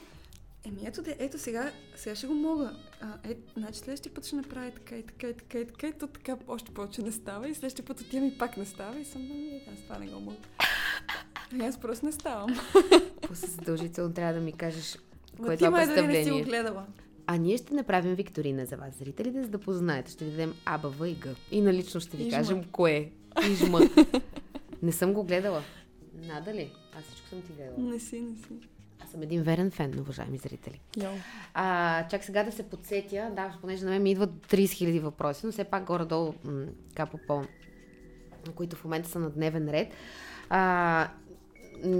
еми 0.64 0.80
ето, 0.86 1.02
де, 1.02 1.16
ето 1.18 1.38
сега, 1.38 1.72
сега 1.96 2.14
ще 2.14 2.26
го 2.26 2.34
мога. 2.34 2.76
А, 3.00 3.30
е, 3.30 3.36
значи 3.56 3.78
следващия 3.78 4.14
път 4.14 4.26
ще 4.26 4.36
направя 4.36 4.70
така 4.70 4.96
и 4.96 5.02
така 5.02 5.28
и 5.28 5.34
така 5.34 5.58
и 5.58 5.66
така 5.66 5.86
и 5.86 5.92
то 5.92 6.06
така 6.06 6.36
още 6.48 6.70
повече 6.74 7.02
не 7.02 7.12
става 7.12 7.48
и 7.48 7.54
следващия 7.54 7.84
път 7.84 8.00
отивам 8.00 8.28
и 8.28 8.38
пак 8.38 8.56
не 8.56 8.64
става 8.64 8.98
и 9.00 9.04
съм, 9.04 9.22
ами 9.30 9.60
аз 9.72 9.82
това 9.82 9.98
не 9.98 10.06
го 10.06 10.20
мога. 10.20 10.36
Ами 11.52 11.64
аз 11.66 11.80
просто 11.80 12.06
не 12.06 12.12
ставам. 12.12 12.56
После 13.28 13.46
задължително 13.46 14.14
трябва 14.14 14.34
да 14.34 14.40
ми 14.40 14.52
кажеш 14.52 14.98
кое 15.44 15.54
е 15.54 15.56
това 15.56 15.70
дали 15.70 15.86
не 15.86 15.94
си 15.94 16.00
го 16.00 16.06
представление. 16.06 16.44
гледала. 16.44 16.86
А 17.26 17.36
ние 17.36 17.56
ще 17.56 17.74
направим 17.74 18.14
викторина 18.14 18.66
за 18.66 18.76
вас, 18.76 18.94
зрителите, 18.98 19.42
за 19.42 19.48
да 19.48 19.58
познаете. 19.58 20.10
Ще 20.10 20.24
ви 20.24 20.30
дадем 20.30 20.54
А, 20.64 20.78
Б, 20.78 20.88
В 20.90 21.08
и 21.08 21.14
Г. 21.20 21.34
И 21.50 21.60
налично 21.60 22.00
ще 22.00 22.16
ви 22.16 22.22
И 22.22 22.30
жм. 22.30 22.36
кажем 22.36 22.64
кое 22.72 22.92
е. 22.92 23.10
И 23.50 23.54
жма. 23.54 23.80
не 24.82 24.92
съм 24.92 25.12
го 25.12 25.24
гледала. 25.24 25.62
Надали? 26.14 26.72
Аз 26.98 27.04
всичко 27.04 27.28
съм 27.28 27.42
ти 27.42 27.52
гледала. 27.52 27.78
Не 27.78 28.00
си, 28.00 28.20
не 28.20 28.36
си. 28.36 28.68
Аз 29.04 29.10
съм 29.10 29.22
един 29.22 29.42
верен 29.42 29.70
фен, 29.70 30.00
уважаеми 30.00 30.38
зрители. 30.38 30.80
Йо. 30.96 31.10
А, 31.54 32.08
чак 32.08 32.24
сега 32.24 32.44
да 32.44 32.52
се 32.52 32.62
подсетя, 32.62 33.30
да, 33.36 33.54
понеже 33.60 33.84
на 33.84 33.90
мен 33.90 34.02
ми 34.02 34.10
идват 34.10 34.30
30 34.30 34.64
000 34.64 35.00
въпроси, 35.00 35.46
но 35.46 35.52
все 35.52 35.64
пак 35.64 35.84
горе-долу, 35.84 36.34
м, 36.44 36.66
така 36.88 37.06
по 37.06 37.18
които 38.54 38.76
в 38.76 38.84
момента 38.84 39.08
са 39.08 39.18
на 39.18 39.30
дневен 39.30 39.68
ред. 39.68 39.88
А, 40.48 41.08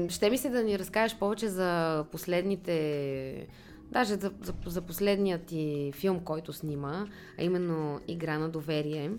ще 0.09 0.30
ми 0.30 0.38
се 0.38 0.50
да 0.50 0.62
ни 0.62 0.78
разкажеш 0.78 1.18
повече 1.18 1.49
за 1.49 2.04
последните, 2.12 3.47
даже 3.92 4.14
за, 4.14 4.32
за, 4.40 4.54
за 4.66 4.80
последния 4.80 5.38
ти 5.38 5.92
филм, 5.94 6.21
който 6.21 6.52
снима, 6.52 7.06
а 7.38 7.42
именно 7.42 8.00
Игра 8.09 8.38
на 8.38 8.49
доверие. 8.49 9.11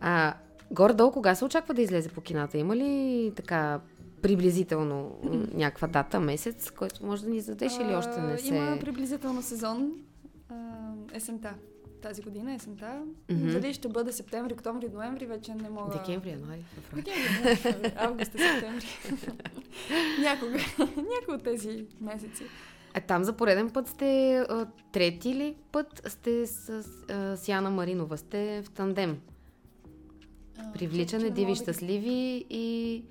А, 0.00 0.34
горе-долу 0.70 1.12
кога 1.12 1.34
се 1.34 1.44
очаква 1.44 1.74
да 1.74 1.82
излезе 1.82 2.08
по 2.08 2.20
кината? 2.20 2.58
Има 2.58 2.76
ли 2.76 3.32
така 3.36 3.80
приблизително 4.22 5.18
някаква 5.54 5.88
дата, 5.88 6.20
месец, 6.20 6.70
който 6.70 7.06
може 7.06 7.24
да 7.24 7.30
ни 7.30 7.40
задеш 7.40 7.72
или 7.76 7.94
още 7.94 8.20
не 8.20 8.38
се... 8.38 8.54
Има 8.54 8.78
приблизително 8.80 9.42
сезон. 9.42 9.92
А, 10.48 10.54
есента. 11.12 11.54
тази 12.02 12.22
година, 12.22 12.54
есента. 12.54 13.02
Мгм. 13.30 13.50
Дали 13.50 13.74
ще 13.74 13.88
бъде 13.88 14.12
септември, 14.12 14.52
октомври, 14.52 14.88
ноември, 14.88 15.26
вече 15.26 15.54
не 15.54 15.70
мога... 15.70 15.98
Декември, 15.98 16.30
януари. 16.30 16.64
Декември, 16.94 17.92
август, 17.96 18.32
септември. 18.32 18.86
Някога. 20.20 20.58
Някой 20.96 21.34
от 21.34 21.42
тези 21.42 21.86
месеци. 22.00 22.44
А 22.94 23.00
там 23.00 23.24
за 23.24 23.32
пореден 23.32 23.70
път 23.70 23.88
сте 23.88 24.38
а, 24.38 24.66
трети 24.92 25.34
ли 25.34 25.54
път 25.72 26.02
сте 26.06 26.46
с, 26.46 26.84
а, 27.08 27.36
с 27.36 27.48
Яна 27.48 27.70
Маринова? 27.70 28.18
Сте 28.18 28.62
в 28.64 28.70
тандем. 28.70 29.18
Привличане, 30.74 31.30
диви, 31.30 31.54
щастливи 31.54 32.44
и 32.50 33.04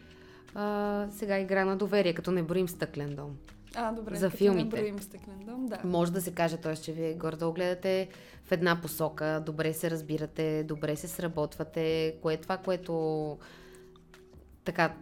а, 0.55 1.07
сега 1.11 1.39
игра 1.39 1.65
на 1.65 1.77
доверие, 1.77 2.13
като 2.13 2.31
не 2.31 2.43
броим 2.43 2.67
стъклен 2.67 3.15
дом. 3.15 3.37
А, 3.75 3.91
добре. 3.91 4.15
за 4.15 4.29
филмите. 4.29 4.75
Не 4.75 4.81
броим 4.81 4.99
стъклен 4.99 5.39
дом, 5.45 5.65
да. 5.65 5.79
Може 5.83 6.11
да 6.11 6.21
се 6.21 6.33
каже, 6.33 6.57
т.е. 6.57 6.75
че 6.75 6.91
вие 6.91 7.13
горе-долу 7.13 7.53
гледате 7.53 8.09
в 8.43 8.51
една 8.51 8.81
посока, 8.81 9.43
добре 9.45 9.73
се 9.73 9.91
разбирате, 9.91 10.63
добре 10.63 10.95
се 10.95 11.07
сработвате. 11.07 12.15
Кое 12.21 12.33
е 12.33 12.37
това, 12.37 12.57
което 12.57 13.37
така 14.63 14.93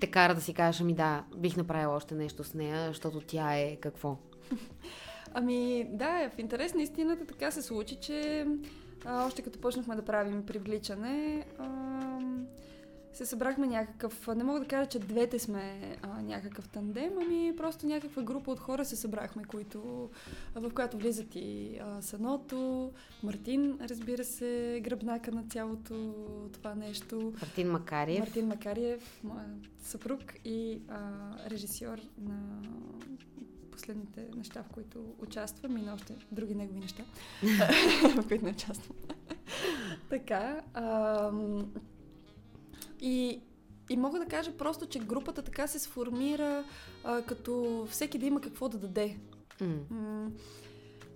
те 0.00 0.06
кара 0.06 0.34
да 0.34 0.40
си 0.40 0.54
кажеш, 0.54 0.80
ами 0.80 0.94
да, 0.94 1.24
бих 1.36 1.56
направила 1.56 1.94
още 1.94 2.14
нещо 2.14 2.44
с 2.44 2.54
нея, 2.54 2.88
защото 2.88 3.20
тя 3.20 3.54
е 3.54 3.76
какво? 3.76 4.16
Ами, 5.34 5.88
да, 5.92 6.30
в 6.36 6.38
интерес 6.38 6.74
на 6.74 6.82
истината 6.82 7.26
така 7.26 7.50
се 7.50 7.62
случи, 7.62 7.96
че 8.00 8.46
а, 9.04 9.26
още 9.26 9.42
като 9.42 9.60
почнахме 9.60 9.96
да 9.96 10.04
правим 10.04 10.46
привличане, 10.46 11.46
а, 11.58 11.68
се 13.14 13.26
събрахме 13.26 13.66
някакъв, 13.66 14.28
не 14.36 14.44
мога 14.44 14.60
да 14.60 14.66
кажа, 14.66 14.88
че 14.88 14.98
двете 14.98 15.38
сме 15.38 15.96
а, 16.02 16.22
някакъв 16.22 16.68
тандем, 16.68 17.12
ами 17.22 17.56
просто 17.56 17.86
някаква 17.86 18.22
група 18.22 18.50
от 18.50 18.58
хора 18.58 18.84
се 18.84 18.96
събрахме, 18.96 19.44
които, 19.44 20.10
в 20.54 20.70
която 20.74 20.98
влизат 20.98 21.34
и 21.34 21.78
а, 21.78 22.02
Саното, 22.02 22.92
Мартин, 23.22 23.78
разбира 23.80 24.24
се, 24.24 24.80
гръбнака 24.84 25.32
на 25.32 25.44
цялото 25.48 26.14
това 26.52 26.74
нещо. 26.74 27.32
Мартин 27.40 27.70
Макариев. 27.70 28.20
Мартин 28.20 28.46
Макариев, 28.46 29.20
моят 29.24 29.48
съпруг 29.82 30.20
и 30.44 30.80
а, 30.88 31.00
режисьор 31.50 31.98
на 32.18 32.62
последните 33.70 34.28
неща, 34.36 34.62
в 34.62 34.72
които 34.74 35.14
участвам 35.18 35.76
и 35.76 35.82
на 35.82 35.94
още 35.94 36.14
други 36.32 36.54
негови 36.54 36.80
неща, 36.80 37.02
в 38.16 38.28
които 38.28 38.44
не 38.44 38.50
участвам. 38.50 38.96
така. 40.10 40.62
ам, 40.74 41.72
и, 43.00 43.40
и 43.90 43.96
мога 43.96 44.18
да 44.18 44.26
кажа 44.26 44.56
просто, 44.56 44.86
че 44.86 44.98
групата 44.98 45.42
така 45.42 45.66
се 45.66 45.78
сформира, 45.78 46.64
а, 47.04 47.22
като 47.22 47.86
всеки 47.90 48.18
да 48.18 48.26
има 48.26 48.40
какво 48.40 48.68
да 48.68 48.78
даде. 48.78 49.16
М, 49.90 50.30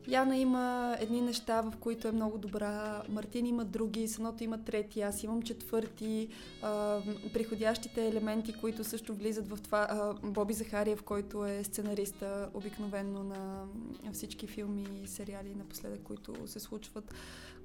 Яна 0.08 0.36
има 0.36 0.96
едни 1.00 1.20
неща, 1.20 1.60
в 1.60 1.72
които 1.80 2.08
е 2.08 2.12
много 2.12 2.38
добра, 2.38 3.02
Мартин 3.08 3.46
има 3.46 3.64
други, 3.64 4.08
Саното 4.08 4.44
има 4.44 4.64
трети, 4.64 5.00
аз 5.00 5.22
имам 5.22 5.42
четвърти, 5.42 6.28
а, 6.62 7.00
приходящите 7.32 8.08
елементи, 8.08 8.52
които 8.52 8.84
също 8.84 9.14
влизат 9.14 9.48
в 9.48 9.58
това. 9.62 9.86
А, 9.90 10.14
Боби 10.14 10.54
Захариев, 10.54 11.02
който 11.02 11.46
е 11.46 11.64
сценариста 11.64 12.48
обикновенно 12.54 13.22
на 13.22 13.66
всички 14.12 14.46
филми 14.46 14.86
и 15.04 15.06
сериали 15.06 15.54
напоследък, 15.54 16.02
които 16.02 16.34
се 16.46 16.60
случват, 16.60 17.14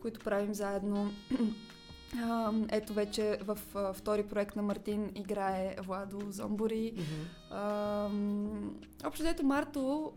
които 0.02 0.20
правим 0.20 0.54
заедно. 0.54 1.12
Ето 2.72 2.94
вече 2.94 3.38
в 3.42 3.58
втори 3.94 4.24
проект 4.24 4.56
на 4.56 4.62
Мартин 4.62 5.12
играе 5.16 5.76
Владо 5.82 6.20
Зомбори. 6.30 6.94
Ам, 7.52 8.76
Общо 9.06 9.24
дето 9.24 9.46
Марто, 9.46 10.12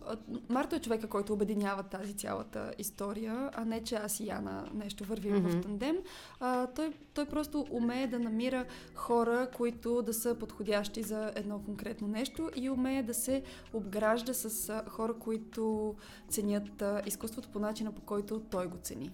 Марто 0.49 0.76
е 0.76 0.81
човека, 0.81 1.07
който 1.07 1.33
обединява 1.33 1.83
тази 1.83 2.15
цялата 2.15 2.73
история, 2.79 3.50
а 3.55 3.65
не 3.65 3.85
че 3.85 3.95
аз 3.95 4.21
и 4.21 4.26
Яна 4.26 4.69
нещо 4.75 5.05
вървим 5.05 5.37
Мгм. 5.37 5.49
в 5.49 5.61
тандем. 5.62 5.97
А, 6.41 6.67
той, 6.67 6.93
той 7.15 7.26
просто 7.26 7.67
умее 7.71 8.07
да 8.07 8.19
намира 8.19 8.65
хора, 8.95 9.49
които 9.57 10.03
да 10.03 10.15
са 10.15 10.35
подходящи 10.35 11.03
за 11.03 11.33
едно 11.35 11.62
конкретно 11.65 12.09
нещо 12.09 12.50
и 12.57 12.71
умее 12.71 13.03
да 13.03 13.15
се 13.15 13.43
обгражда 13.73 14.35
с 14.35 14.83
хора, 14.88 15.15
които 15.15 15.95
ценят 16.29 16.83
изкуството 17.07 17.49
по 17.49 17.59
начина, 17.59 17.92
по 17.92 18.03
който 18.03 18.40
той 18.40 18.66
го 18.66 18.77
цени. 18.83 19.11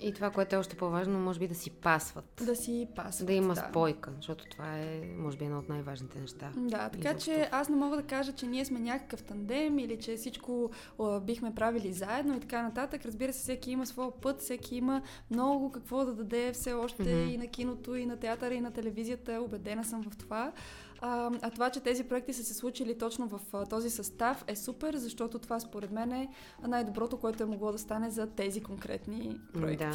И 0.00 0.12
това, 0.12 0.30
което 0.30 0.56
е 0.56 0.58
още 0.58 0.76
по-важно, 0.76 1.18
може 1.18 1.38
би 1.38 1.48
да 1.48 1.54
си 1.54 1.70
пасват. 1.70 2.42
Да 2.46 2.56
си 2.56 2.88
пасват. 2.96 3.26
Да 3.26 3.32
има 3.32 3.56
спойка, 3.56 4.12
защото 4.16 4.44
това 4.50 4.78
е, 4.78 5.00
може 5.16 5.36
би, 5.36 5.44
едно 5.44 5.58
от 5.58 5.68
най-важните 5.68 6.20
неща. 6.20 6.52
Да, 6.56 6.88
така 6.88 7.08
Изобщо. 7.08 7.24
че 7.24 7.48
аз 7.52 7.68
не 7.68 7.76
мога 7.76 7.96
да 7.96 8.02
кажа, 8.02 8.32
че 8.32 8.46
ние 8.46 8.64
сме 8.64 8.80
някакъв 8.80 9.22
тандем 9.22 9.78
или 9.78 9.98
че 9.98 10.16
всичко 10.16 10.70
а, 11.00 11.20
бихме 11.20 11.54
правили 11.54 11.92
заедно 11.92 12.36
и 12.36 12.40
така 12.40 12.62
нататък. 12.62 13.04
Разбира 13.06 13.32
се, 13.32 13.38
всеки 13.38 13.70
има 13.70 13.86
своя 13.86 14.10
път, 14.20 14.40
всеки 14.40 14.76
има 14.76 15.02
много 15.30 15.72
какво 15.72 16.04
да 16.04 16.12
даде 16.14 16.52
все 16.52 16.72
още 16.72 17.02
Мгм. 17.02 17.28
и 17.30 17.38
на 17.38 17.46
киното, 17.46 17.94
и 17.94 18.06
на 18.06 18.16
театъра, 18.16 18.54
и 18.54 18.60
на 18.60 18.70
телевизията. 18.70 19.40
Убедена 19.44 19.84
съм 19.84 20.02
в 20.02 20.16
това. 20.16 20.52
А, 21.00 21.30
а 21.42 21.50
това, 21.50 21.70
че 21.70 21.80
тези 21.80 22.04
проекти 22.04 22.32
са 22.32 22.44
се 22.44 22.54
случили 22.54 22.98
точно 22.98 23.28
в 23.28 23.40
а, 23.52 23.66
този 23.66 23.90
състав 23.90 24.44
е 24.46 24.56
супер, 24.56 24.96
защото 24.96 25.38
това 25.38 25.60
според 25.60 25.90
мен 25.90 26.12
е 26.12 26.28
най-доброто, 26.68 27.16
което 27.16 27.42
е 27.42 27.46
могло 27.46 27.72
да 27.72 27.78
стане 27.78 28.10
за 28.10 28.26
тези 28.26 28.62
конкретни 28.62 29.36
проекти. 29.52 29.84
Да. 29.84 29.92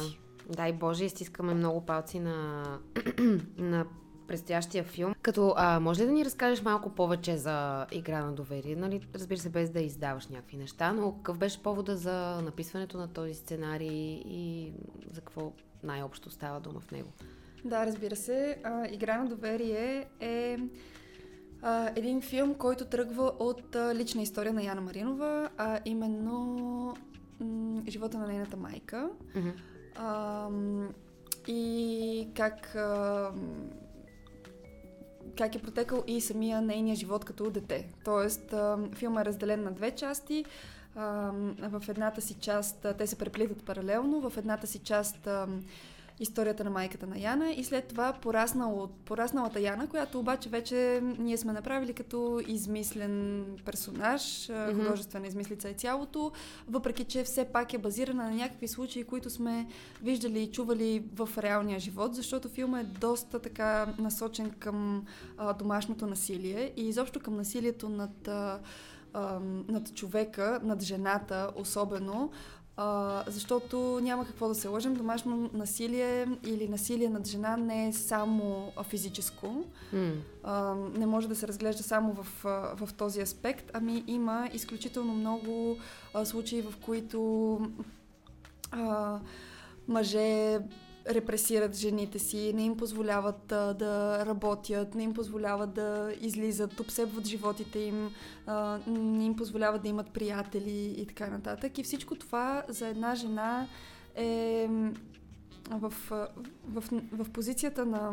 Дай 0.48 0.72
Боже, 0.72 1.04
изтискаме 1.04 1.54
много 1.54 1.86
палци 1.86 2.20
на, 2.20 2.64
на 3.58 3.86
предстоящия 4.26 4.84
филм. 4.84 5.14
Като, 5.22 5.54
а, 5.56 5.80
може 5.80 6.02
ли 6.02 6.06
да 6.06 6.12
ни 6.12 6.24
разкажеш 6.24 6.64
малко 6.64 6.90
повече 6.90 7.36
за 7.36 7.86
игра 7.92 8.24
на 8.24 8.32
доверие? 8.32 8.76
Нали, 8.76 9.08
разбира 9.14 9.38
се, 9.38 9.48
без 9.48 9.70
да 9.70 9.80
издаваш 9.80 10.28
някакви 10.28 10.56
неща, 10.56 10.92
но 10.92 11.12
какъв 11.12 11.38
беше 11.38 11.62
повода 11.62 11.96
за 11.96 12.42
написването 12.42 12.98
на 12.98 13.08
този 13.08 13.34
сценарий 13.34 14.22
и 14.26 14.72
за 15.12 15.20
какво 15.20 15.52
най-общо 15.82 16.30
става 16.30 16.60
дума 16.60 16.80
в 16.80 16.90
него? 16.90 17.08
Да, 17.64 17.86
разбира 17.86 18.16
се. 18.16 18.58
А, 18.64 18.88
Игра 18.88 19.18
на 19.18 19.26
доверие 19.28 20.06
е 20.20 20.58
а, 21.62 21.90
един 21.96 22.20
филм, 22.20 22.54
който 22.54 22.84
тръгва 22.84 23.32
от 23.38 23.76
а, 23.76 23.94
лична 23.94 24.22
история 24.22 24.52
на 24.52 24.62
Яна 24.62 24.80
Маринова, 24.80 25.50
а 25.58 25.80
именно 25.84 26.96
м- 27.40 27.82
живота 27.88 28.18
на 28.18 28.26
нейната 28.26 28.56
майка. 28.56 29.10
Мгм. 29.34 29.50
А, 29.96 30.48
и 31.46 32.28
как, 32.34 32.74
а, 32.74 33.30
как 35.38 35.54
е 35.54 35.62
протекал 35.62 36.04
и 36.06 36.20
самия 36.20 36.60
нейния 36.60 36.96
живот 36.96 37.24
като 37.24 37.50
дете. 37.50 37.88
Тоест, 38.04 38.54
филмът 38.94 39.22
е 39.22 39.24
разделен 39.24 39.62
на 39.62 39.72
две 39.72 39.90
части. 39.90 40.44
В 41.58 41.82
едната 41.88 42.20
си 42.20 42.34
част 42.34 42.86
те 42.98 43.06
се 43.06 43.18
преплитат 43.18 43.64
паралелно, 43.64 44.30
в 44.30 44.36
едната 44.36 44.66
си 44.66 44.78
част 44.78 45.28
историята 46.20 46.64
на 46.64 46.70
майката 46.70 47.06
на 47.06 47.18
Яна 47.18 47.50
и 47.50 47.64
след 47.64 47.86
това 47.86 48.12
пораснал, 48.12 48.88
порасналата 49.04 49.60
Яна, 49.60 49.86
която 49.88 50.18
обаче 50.20 50.48
вече 50.48 51.00
ние 51.18 51.36
сме 51.36 51.52
направили 51.52 51.92
като 51.92 52.40
измислен 52.46 53.44
персонаж, 53.64 54.48
Мгм. 54.48 54.78
художествена 54.78 55.26
измислица 55.26 55.68
е 55.68 55.74
цялото, 55.74 56.32
въпреки 56.68 57.04
че 57.04 57.24
все 57.24 57.44
пак 57.44 57.74
е 57.74 57.78
базирана 57.78 58.24
на 58.24 58.30
някакви 58.30 58.68
случаи, 58.68 59.04
които 59.04 59.30
сме 59.30 59.66
виждали 60.02 60.42
и 60.42 60.50
чували 60.52 61.04
в 61.14 61.28
реалния 61.38 61.80
живот, 61.80 62.14
защото 62.14 62.48
филма 62.48 62.80
е 62.80 62.84
доста 62.84 63.38
така 63.38 63.94
насочен 63.98 64.50
към 64.50 65.06
а, 65.38 65.52
домашното 65.52 66.06
насилие 66.06 66.72
и 66.76 66.88
изобщо 66.88 67.20
към 67.20 67.36
насилието 67.36 67.88
над, 67.88 68.28
а, 68.28 68.60
над 69.68 69.94
човека, 69.94 70.60
над 70.62 70.82
жената 70.82 71.50
особено, 71.56 72.30
а, 72.76 73.22
защото 73.26 74.00
няма 74.02 74.26
какво 74.26 74.48
да 74.48 74.54
се 74.54 74.68
лъжем, 74.68 74.94
домашно 74.94 75.50
насилие 75.52 76.26
или 76.44 76.68
насилие 76.68 77.08
над 77.08 77.28
жена 77.28 77.56
не 77.56 77.88
е 77.88 77.92
само 77.92 78.72
физическо, 78.82 79.64
М. 79.92 80.12
а, 80.42 80.74
не 80.74 81.06
може 81.06 81.28
да 81.28 81.36
се 81.36 81.48
разглежда 81.48 81.82
само 81.82 82.12
в, 82.12 82.26
в 82.76 82.88
този 82.96 83.20
аспект, 83.20 83.70
ами 83.74 84.04
има 84.06 84.48
изключително 84.52 85.14
много 85.14 85.76
а, 86.14 86.24
случаи, 86.24 86.62
в 86.62 86.74
които 86.84 87.60
а, 88.70 89.18
мъже 89.88 90.58
репресират 91.10 91.76
жените 91.76 92.18
си, 92.18 92.52
не 92.54 92.64
им 92.64 92.76
позволяват 92.76 93.52
а, 93.52 93.74
да 93.74 94.22
работят, 94.26 94.94
не 94.94 95.02
им 95.02 95.14
позволяват 95.14 95.74
да 95.74 96.12
излизат, 96.20 96.80
обсебват 96.80 97.26
животите 97.26 97.78
им, 97.78 98.10
а, 98.46 98.78
не 98.86 99.24
им 99.24 99.36
позволяват 99.36 99.82
да 99.82 99.88
имат 99.88 100.10
приятели 100.10 100.94
и 100.98 101.06
така 101.06 101.26
нататък. 101.26 101.78
И 101.78 101.82
всичко 101.82 102.14
това 102.14 102.62
за 102.68 102.88
една 102.88 103.14
жена 103.14 103.66
е 104.14 104.68
в, 105.70 105.92
в, 106.10 106.28
в, 106.68 106.84
в 107.12 107.30
позицията 107.30 107.86
на, 107.86 108.12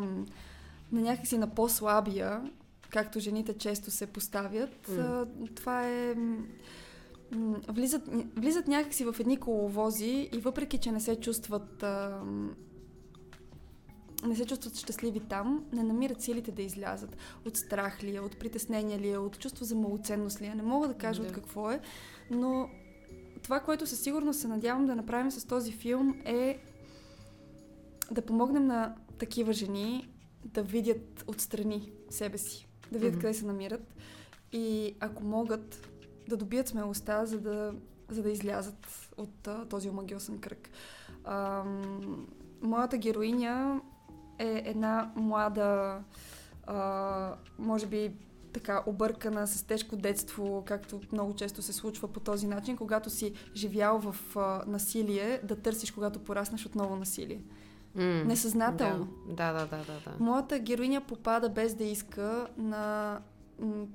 на 0.92 1.00
някакси 1.00 1.38
на 1.38 1.54
по-слабия, 1.54 2.50
както 2.90 3.20
жените 3.20 3.58
често 3.58 3.90
се 3.90 4.06
поставят. 4.06 4.88
А, 4.88 5.26
това 5.54 5.88
е 5.88 6.14
влизат, 7.68 8.02
влизат 8.36 8.68
някакси 8.68 9.04
в 9.04 9.16
едни 9.20 9.36
коловози 9.36 10.28
и 10.32 10.38
въпреки, 10.38 10.78
че 10.78 10.92
не 10.92 11.00
се 11.00 11.20
чувстват 11.20 11.82
а, 11.82 12.20
не 14.26 14.36
се 14.36 14.46
чувстват 14.46 14.76
щастливи 14.76 15.20
там, 15.20 15.64
не 15.72 15.82
намират 15.82 16.22
силите 16.22 16.52
да 16.52 16.62
излязат. 16.62 17.16
От 17.44 17.56
страх 17.56 18.02
ли 18.02 18.16
е, 18.16 18.20
от 18.20 18.38
притеснение 18.38 18.98
ли 18.98 19.10
е, 19.10 19.18
от 19.18 19.38
чувство 19.38 19.64
за 19.64 19.74
малоценност 19.74 20.40
ли 20.40 20.46
е. 20.46 20.54
Не 20.54 20.62
мога 20.62 20.88
да 20.88 20.94
кажа 20.94 21.22
Да. 21.22 21.28
от 21.28 21.34
какво 21.34 21.70
е, 21.70 21.80
но 22.30 22.68
това, 23.42 23.60
което 23.60 23.86
със 23.86 24.00
сигурност 24.00 24.40
се 24.40 24.48
надявам 24.48 24.86
да 24.86 24.96
направим 24.96 25.30
с 25.30 25.44
този 25.44 25.72
филм 25.72 26.14
е 26.24 26.58
да 28.10 28.22
помогнем 28.22 28.66
на 28.66 28.94
такива 29.18 29.52
жени 29.52 30.08
да 30.44 30.62
видят 30.62 31.24
отстрани 31.26 31.92
себе 32.10 32.38
си, 32.38 32.68
да 32.92 32.98
видят 32.98 33.14
mm-hmm. 33.14 33.20
къде 33.20 33.34
се 33.34 33.46
намират 33.46 33.94
и 34.52 34.96
ако 35.00 35.24
могат 35.24 35.88
да 36.28 36.36
добият 36.36 36.68
смелостта, 36.68 37.26
за 37.26 37.40
да, 37.40 37.74
за 38.08 38.22
да 38.22 38.30
излязат 38.30 39.10
от 39.16 39.48
а, 39.48 39.64
този 39.64 39.88
омагиосен 39.88 40.38
кръг. 40.38 40.70
А, 41.24 41.64
моята 42.62 42.98
героиня 42.98 43.80
е 44.40 44.62
една 44.66 45.10
млада, 45.16 45.98
а, 46.66 47.34
може 47.58 47.86
би 47.86 48.12
така 48.52 48.82
объркана 48.86 49.46
с 49.46 49.62
тежко 49.62 49.96
детство, 49.96 50.62
както 50.66 51.00
много 51.12 51.34
често 51.34 51.62
се 51.62 51.72
случва 51.72 52.08
по 52.08 52.20
този 52.20 52.46
начин, 52.46 52.76
когато 52.76 53.10
си 53.10 53.32
живял 53.54 53.98
в 54.00 54.36
а, 54.36 54.62
насилие, 54.66 55.40
да 55.44 55.56
търсиш, 55.56 55.90
когато 55.90 56.18
пораснеш 56.18 56.66
отново 56.66 56.96
насилие. 56.96 57.40
Mm, 57.96 58.24
Несъзнателно. 58.24 59.08
Да. 59.28 59.52
да, 59.52 59.66
да, 59.66 59.76
да, 59.76 59.76
да. 59.76 60.24
Моята 60.24 60.58
героиня 60.58 61.00
попада 61.00 61.48
без 61.48 61.74
да 61.74 61.84
иска 61.84 62.46
на 62.56 63.18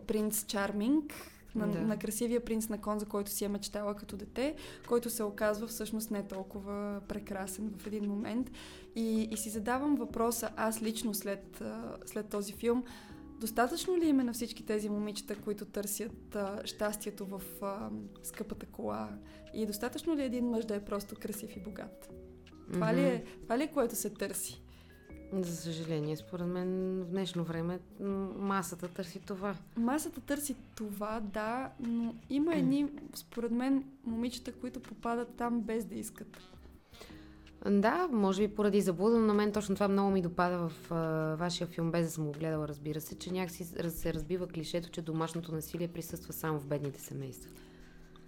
принц 0.08 0.46
Чарминг, 0.46 1.14
на, 1.56 1.68
да. 1.68 1.82
на 1.82 1.98
красивия 1.98 2.46
принц 2.46 2.70
на 2.70 2.82
кон, 2.82 3.00
за 3.00 3.06
който 3.06 3.32
си 3.32 3.46
е 3.46 3.50
мечтала 3.50 3.96
като 3.96 4.18
дете, 4.18 4.56
който 4.88 5.10
се 5.10 5.24
оказва 5.24 5.68
всъщност 5.68 6.12
не 6.12 6.28
толкова 6.28 7.02
прекрасен 7.08 7.74
в 7.78 7.88
един 7.88 8.10
момент. 8.10 8.52
И, 8.96 9.22
и 9.32 9.38
си 9.38 9.50
задавам 9.50 9.96
въпроса, 9.96 10.50
аз 10.56 10.82
лично 10.82 11.14
след, 11.14 11.64
след 12.06 12.30
този 12.30 12.54
филм, 12.54 12.84
достатъчно 13.40 13.98
ли 13.98 14.08
има 14.08 14.24
на 14.24 14.34
всички 14.34 14.66
тези 14.66 14.90
момичета, 14.90 15.36
които 15.36 15.66
търсят 15.66 16.36
а, 16.36 16.62
щастието 16.66 17.26
в 17.26 17.42
а, 17.62 17.90
скъпата 18.24 18.66
кола? 18.66 19.10
И 19.54 19.66
достатъчно 19.66 20.16
ли 20.16 20.22
е 20.22 20.26
един 20.26 20.50
мъж 20.50 20.66
да 20.66 20.76
е 20.76 20.86
просто 20.86 21.16
красив 21.16 21.58
и 21.58 21.60
богат? 21.60 22.10
Това, 22.74 22.88
mm-hmm. 22.88 22.96
ли, 22.96 23.02
е, 23.02 23.24
това 23.42 23.58
ли 23.58 23.64
е 23.64 23.72
което 23.72 23.96
се 23.96 24.10
търси? 24.10 24.65
За 25.34 25.56
съжаление, 25.56 26.16
според 26.16 26.48
мен 26.48 27.02
в 27.04 27.06
днешно 27.06 27.44
време 27.44 27.80
масата 28.38 28.88
търси 28.88 29.20
това. 29.20 29.56
Масата 29.78 30.22
търси 30.22 30.56
това, 30.76 31.20
да, 31.20 31.72
но 31.80 32.16
има 32.30 32.56
едни, 32.56 32.90
според 33.14 33.52
мен, 33.52 33.84
момичета, 34.06 34.52
които 34.52 34.80
попадат 34.80 35.36
там 35.38 35.62
без 35.62 35.86
да 35.86 35.96
искат. 35.96 36.40
Да, 37.70 38.10
може 38.12 38.48
би 38.48 38.56
поради 38.56 38.82
заблуда, 38.82 39.20
но 39.20 39.26
на 39.26 39.34
мен 39.34 39.52
точно 39.52 39.76
това 39.76 39.88
много 39.88 40.12
ми 40.12 40.22
допада 40.22 40.70
в 40.70 40.92
а, 40.92 41.36
вашия 41.36 41.68
филм, 41.68 41.92
без 41.92 42.06
да 42.06 42.12
съм 42.12 42.26
го 42.26 42.32
гледала, 42.32 42.68
разбира 42.68 43.02
се, 43.02 43.16
че 43.16 43.34
някакси 43.34 43.64
се 43.90 44.14
разбива 44.14 44.48
клишето, 44.48 44.90
че 44.90 45.02
домашното 45.02 45.52
насилие 45.56 45.88
присъства 45.88 46.34
само 46.34 46.60
в 46.60 46.66
бедните 46.66 47.02
семейства. 47.02 47.52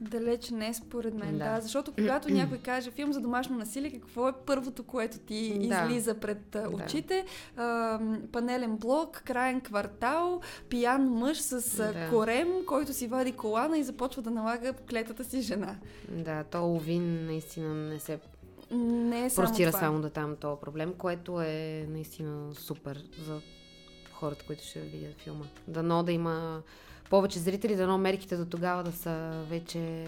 Далеч 0.02 0.50
не, 0.50 0.74
според 0.74 1.14
мен. 1.14 1.38
Да. 1.38 1.54
да 1.54 1.62
защото 1.62 1.92
когато 1.92 2.30
някой 2.30 2.58
каже 2.58 2.92
филм 2.92 3.14
за 3.14 3.22
домашно 3.22 3.58
насилие, 3.58 3.92
какво 3.92 4.30
е 4.30 4.34
първото, 4.46 4.84
което 4.84 5.18
ти 5.18 5.68
да. 5.68 5.86
излиза 5.86 6.20
пред 6.20 6.56
а, 6.56 6.70
очите? 6.74 7.26
Да. 7.56 7.64
А, 7.64 8.00
панелен 8.32 8.78
блок, 8.78 9.22
краен 9.26 9.62
квартал, 9.62 10.42
пиян 10.70 11.10
мъж 11.10 11.42
с 11.42 11.78
да. 11.78 12.10
корем, 12.10 12.48
който 12.68 12.94
си 12.94 13.08
вади 13.08 13.32
колана 13.32 13.78
и 13.78 13.84
започва 13.84 14.22
да 14.22 14.32
налага 14.32 14.74
клетата 14.74 15.24
си 15.24 15.42
жена. 15.42 15.76
Да, 16.10 16.44
то 16.44 16.76
Овин 16.76 17.26
наистина 17.26 17.74
не 17.74 18.00
се 18.00 18.20
не 18.72 19.26
е 19.26 19.30
само 19.30 19.46
простира 19.46 19.72
това. 19.72 19.80
само 19.80 20.02
да 20.02 20.10
там 20.10 20.36
този 20.36 20.62
проблем, 20.62 20.94
което 20.98 21.42
е 21.42 21.86
наистина 21.90 22.56
супер 22.56 23.04
за 23.26 23.42
хората, 24.14 24.46
които 24.46 24.64
ще 24.64 24.80
видят 24.80 25.20
филма. 25.20 25.46
Дано 25.68 26.04
да 26.04 26.12
има 26.12 26.62
повече 27.10 27.40
зрители, 27.40 27.76
дано 27.76 27.98
мерките 27.98 28.38
до 28.38 28.46
тогава 28.46 28.84
да 28.84 28.92
са 28.92 29.44
вече... 29.50 30.06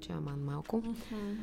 че 0.00 0.12
аман 0.12 0.44
малко. 0.44 0.82
Mm-hmm. 0.82 1.36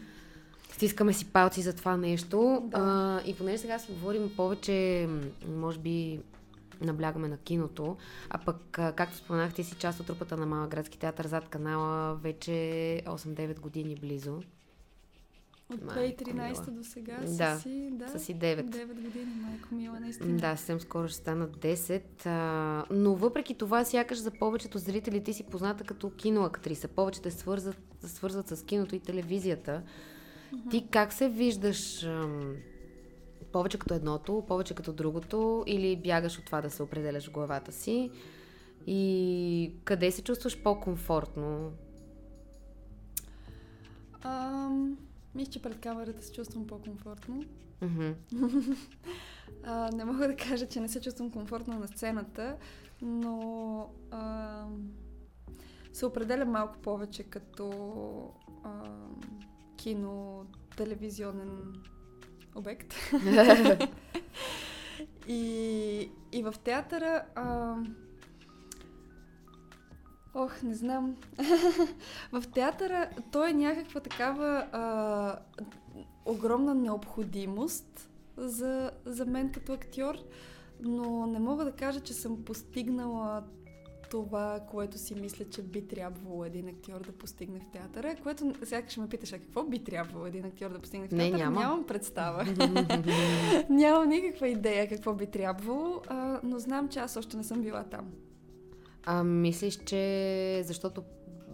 Стискаме 0.72 1.14
си 1.14 1.26
палци 1.26 1.62
за 1.62 1.74
това 1.76 1.98
нещо. 1.98 2.62
Да. 2.66 2.78
А, 2.80 3.30
и 3.30 3.36
понеже 3.36 3.58
сега 3.58 3.80
си 3.80 3.92
говорим 3.92 4.32
повече, 4.36 5.10
може 5.48 5.80
би 5.80 6.20
наблягаме 6.82 7.28
на 7.28 7.38
киното, 7.38 7.98
а 8.30 8.38
пък, 8.38 8.58
както 8.72 9.18
споменахте 9.18 9.64
си 9.64 9.76
част 9.76 10.00
от 10.00 10.08
трупата 10.08 10.38
на 10.38 10.46
Мала 10.46 10.68
градски 10.68 11.00
театър 11.00 11.28
зад 11.28 11.50
канала 11.50 12.16
вече 12.16 12.52
8-9 13.06 13.60
години 13.60 13.96
близо. 13.96 14.42
От 15.74 15.82
2013 15.82 16.70
до 16.70 16.84
сега 16.84 17.20
да, 17.28 17.60
си, 17.60 17.90
да, 17.92 18.08
са 18.08 18.20
си 18.20 18.36
9. 18.36 18.64
9 18.64 18.88
години, 18.88 19.32
майко 19.42 19.76
мила, 19.76 20.00
наистина. 20.00 20.38
Да, 20.38 20.56
съвсем 20.56 20.80
скоро 20.80 21.08
ще 21.08 21.18
станат 21.18 21.58
10. 21.58 22.26
А, 22.26 22.86
но 22.92 23.16
въпреки 23.16 23.54
това, 23.54 23.86
сякаш 23.86 24.18
за 24.18 24.32
повечето 24.32 24.78
зрители 24.78 25.24
ти 25.24 25.34
си 25.34 25.44
позната 25.44 25.84
като 25.84 26.10
киноактриса. 26.10 26.88
Повече 26.88 27.22
те 27.22 27.32
свързват, 27.32 27.78
свързват 28.02 28.48
с 28.48 28.66
киното 28.66 28.96
и 28.96 29.00
телевизията. 29.00 29.82
Mm-hmm. 30.54 30.72
Ти 30.72 30.88
как 30.92 31.14
се 31.14 31.30
виждаш 31.30 32.04
ам, 32.04 32.56
повече 33.52 33.78
като 33.78 33.94
едното, 33.94 34.44
повече 34.48 34.74
като 34.76 34.94
другото 34.94 35.64
или 35.68 35.96
бягаш 35.96 36.40
от 36.40 36.46
това 36.46 36.62
да 36.62 36.70
се 36.70 36.84
определяш 36.84 37.28
в 37.28 37.32
главата 37.32 37.72
си? 37.72 38.12
И 38.88 39.72
къде 39.84 40.12
се 40.12 40.24
чувстваш 40.24 40.64
по-комфортно? 40.64 41.72
Um... 44.24 44.96
Мисля, 45.36 45.52
че 45.52 45.62
пред 45.62 45.80
камерата 45.80 46.24
се 46.24 46.32
чувствам 46.32 46.67
по-комфортно. 46.67 47.43
Mm-hmm. 47.82 48.15
а, 49.63 49.89
не 49.91 50.06
мога 50.06 50.28
да 50.28 50.36
кажа, 50.36 50.67
че 50.67 50.80
не 50.80 50.89
се 50.89 51.02
чувствам 51.02 51.32
комфортно 51.32 51.80
на 51.80 51.88
сцената, 51.88 52.58
но 53.02 53.89
а, 54.12 54.65
се 55.93 56.06
определя 56.06 56.46
малко 56.46 56.78
повече 56.78 57.24
като 57.24 57.69
а, 58.63 58.69
кино, 59.78 60.46
телевизионен 60.78 61.84
обект. 62.56 62.93
и, 65.28 66.12
и 66.32 66.43
в 66.43 66.54
театъра 66.63 67.26
а, 67.36 67.76
Ох, 70.36 70.63
не 70.63 70.76
знам. 70.76 71.15
в 72.32 72.43
театъра 72.54 73.10
то 73.32 73.48
е 73.48 73.54
някаква 73.54 74.00
такава 74.00 74.67
а, 74.72 75.36
огромна 76.26 76.76
необходимост 76.76 78.10
за, 78.38 78.91
за 79.06 79.26
мен 79.26 79.52
като 79.52 79.74
актьор, 79.74 80.15
но 80.82 81.28
не 81.28 81.39
мога 81.39 81.65
да 81.65 81.72
кажа, 81.72 82.00
че 82.00 82.13
съм 82.13 82.46
постигнала 82.46 83.43
това, 84.12 84.60
което 84.72 84.98
си 84.98 85.15
мисля, 85.15 85.46
че 85.46 85.62
би 85.62 85.88
трябвало 85.88 86.46
един 86.46 86.67
актьор 86.67 87.02
да 87.02 87.12
постигне 87.12 87.60
в 87.60 87.72
театъра, 87.72 88.15
което 88.24 88.54
сега 88.63 88.89
ще 88.89 89.00
ме 89.00 89.10
питаш, 89.10 89.34
а 89.34 89.39
какво 89.39 89.63
би 89.63 89.84
трябвало 89.84 90.26
един 90.26 90.46
актьор 90.46 90.69
да 90.69 90.80
постигне 90.80 91.08
в 91.08 91.10
театъра? 91.10 91.32
Не, 91.32 91.38
няма. 91.38 91.60
Нямам 91.60 91.86
представа. 91.88 92.46
Нямам 93.69 94.10
никаква 94.10 94.48
идея 94.48 94.89
какво 94.89 95.13
би 95.13 95.28
трябвало, 95.28 96.02
а, 96.08 96.39
но 96.43 96.60
знам, 96.60 96.89
че 96.89 97.00
аз 97.00 97.17
още 97.17 97.38
не 97.38 97.43
съм 97.43 97.62
била 97.62 97.84
там. 97.84 98.12
А 99.06 99.24
мислиш, 99.24 99.80
че 99.86 100.62
защото 100.66 101.04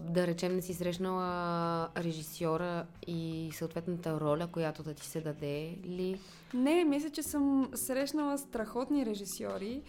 да 0.09 0.27
речем 0.27 0.55
не 0.55 0.61
си 0.61 0.73
срещнала 0.73 1.89
режисьора 1.97 2.85
и 3.07 3.49
съответната 3.53 4.19
роля, 4.19 4.47
която 4.47 4.83
да 4.83 4.93
ти 4.93 5.05
се 5.05 5.21
даде 5.21 5.77
ли? 5.85 6.19
Не, 6.53 6.83
мисля, 6.83 7.09
че 7.09 7.23
съм 7.23 7.69
срещнала 7.73 8.37
страхотни 8.37 9.05
режисьори 9.05 9.81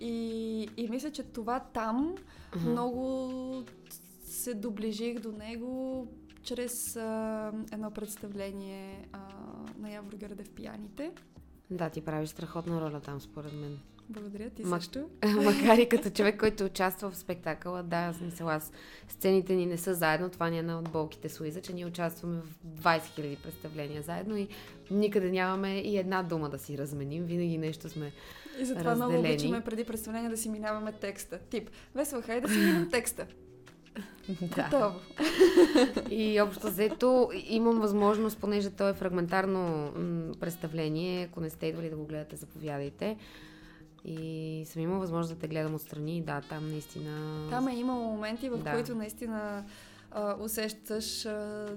и, 0.00 0.68
и 0.76 0.88
мисля, 0.88 1.10
че 1.10 1.22
това 1.22 1.60
там 1.60 2.14
uh-huh. 2.16 2.68
много 2.68 3.64
се 4.24 4.54
доближих 4.54 5.20
до 5.20 5.32
него 5.32 6.06
чрез 6.42 6.96
а, 6.96 7.52
едно 7.72 7.90
представление 7.90 9.08
а, 9.12 9.18
на 9.78 9.90
Явор 9.90 10.12
Гърде 10.12 10.44
в 10.44 10.50
пияните. 10.50 11.12
Да, 11.70 11.90
ти 11.90 12.00
правиш 12.00 12.28
страхотна 12.28 12.80
роля 12.80 13.00
там, 13.00 13.20
според 13.20 13.52
мен. 13.52 13.78
Благодаря 14.08 14.50
ти 14.50 14.62
Ма... 14.62 14.76
също. 14.80 15.08
Макар 15.44 15.78
и 15.78 15.88
като 15.88 16.10
човек, 16.10 16.40
който 16.40 16.64
участва 16.64 17.10
в 17.10 17.16
спектакъла, 17.16 17.82
да, 17.82 18.12
смисъл 18.18 18.48
аз. 18.48 18.72
Сцените 19.08 19.54
ни 19.54 19.66
не 19.66 19.76
са 19.76 19.94
заедно, 19.94 20.30
това 20.30 20.50
ни 20.50 20.56
е 20.56 20.60
една 20.60 20.78
от 20.78 20.90
болките 20.90 21.28
с 21.28 21.40
Луиза, 21.40 21.60
че 21.60 21.72
ние 21.72 21.86
участваме 21.86 22.40
в 22.40 22.66
20 22.82 23.00
000 23.00 23.36
представления 23.36 24.02
заедно 24.02 24.36
и 24.36 24.48
никъде 24.90 25.30
нямаме 25.30 25.78
и 25.78 25.98
една 25.98 26.22
дума 26.22 26.50
да 26.50 26.58
си 26.58 26.78
разменим, 26.78 27.24
винаги 27.24 27.58
нещо 27.58 27.88
сме 27.88 28.12
И 28.60 28.64
затова 28.64 28.90
разделени. 28.90 29.12
много 29.12 29.28
обичаме 29.28 29.60
преди 29.60 29.84
представление 29.84 30.30
да 30.30 30.36
си 30.36 30.48
минаваме 30.48 30.92
текста. 30.92 31.38
Тип, 31.38 31.70
весело, 31.94 32.22
хай 32.26 32.40
да 32.40 32.48
си 32.48 32.58
минем 32.58 32.88
текста. 32.92 33.26
Да. 34.28 34.62
Готово. 34.62 35.00
И 36.10 36.40
общо 36.40 36.66
взето 36.66 37.30
имам 37.48 37.80
възможност, 37.80 38.38
понеже 38.40 38.70
то 38.70 38.88
е 38.88 38.94
фрагментарно 38.94 39.92
представление, 40.40 41.24
ако 41.30 41.40
не 41.40 41.50
сте 41.50 41.66
идвали 41.66 41.90
да 41.90 41.96
го 41.96 42.06
гледате, 42.06 42.36
заповядайте. 42.36 43.16
И 44.04 44.62
съм 44.66 44.82
имала 44.82 45.00
възможност 45.00 45.34
да 45.34 45.40
те 45.40 45.48
гледам 45.48 45.74
отстрани. 45.74 46.22
Да, 46.22 46.40
там 46.40 46.68
наистина... 46.68 47.46
Там 47.50 47.68
е 47.68 47.76
имало 47.76 48.10
моменти, 48.10 48.48
в 48.48 48.58
да. 48.58 48.72
които 48.72 48.94
наистина 48.94 49.64
а, 50.10 50.36
усещаш 50.40 51.26
а, 51.26 51.68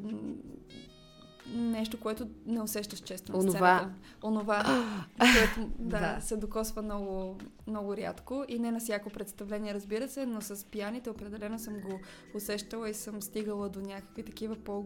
нещо, 1.56 2.00
което 2.00 2.28
не 2.46 2.62
усещаш 2.62 3.00
често 3.00 3.32
на 3.32 3.38
Онова. 3.38 3.78
сцената. 3.78 3.90
Онова. 4.24 4.64
което 5.20 5.70
да, 5.80 6.00
Да. 6.00 6.22
се 6.22 6.38
докосва 6.38 6.82
много, 6.82 7.38
много 7.68 7.98
рядко 7.98 8.46
и 8.48 8.60
не 8.60 8.72
на 8.72 8.80
всяко 8.80 9.10
представление, 9.10 9.74
разбира 9.74 10.08
се, 10.08 10.26
но 10.26 10.42
с 10.42 10.66
пияните 10.66 11.10
определено 11.10 11.60
съм 11.60 11.74
го 11.80 12.00
усещала 12.36 12.90
и 12.90 12.94
съм 12.94 13.22
стигала 13.22 13.70
до 13.70 13.82
някакви 13.82 14.24
такива 14.24 14.56
по, 14.56 14.86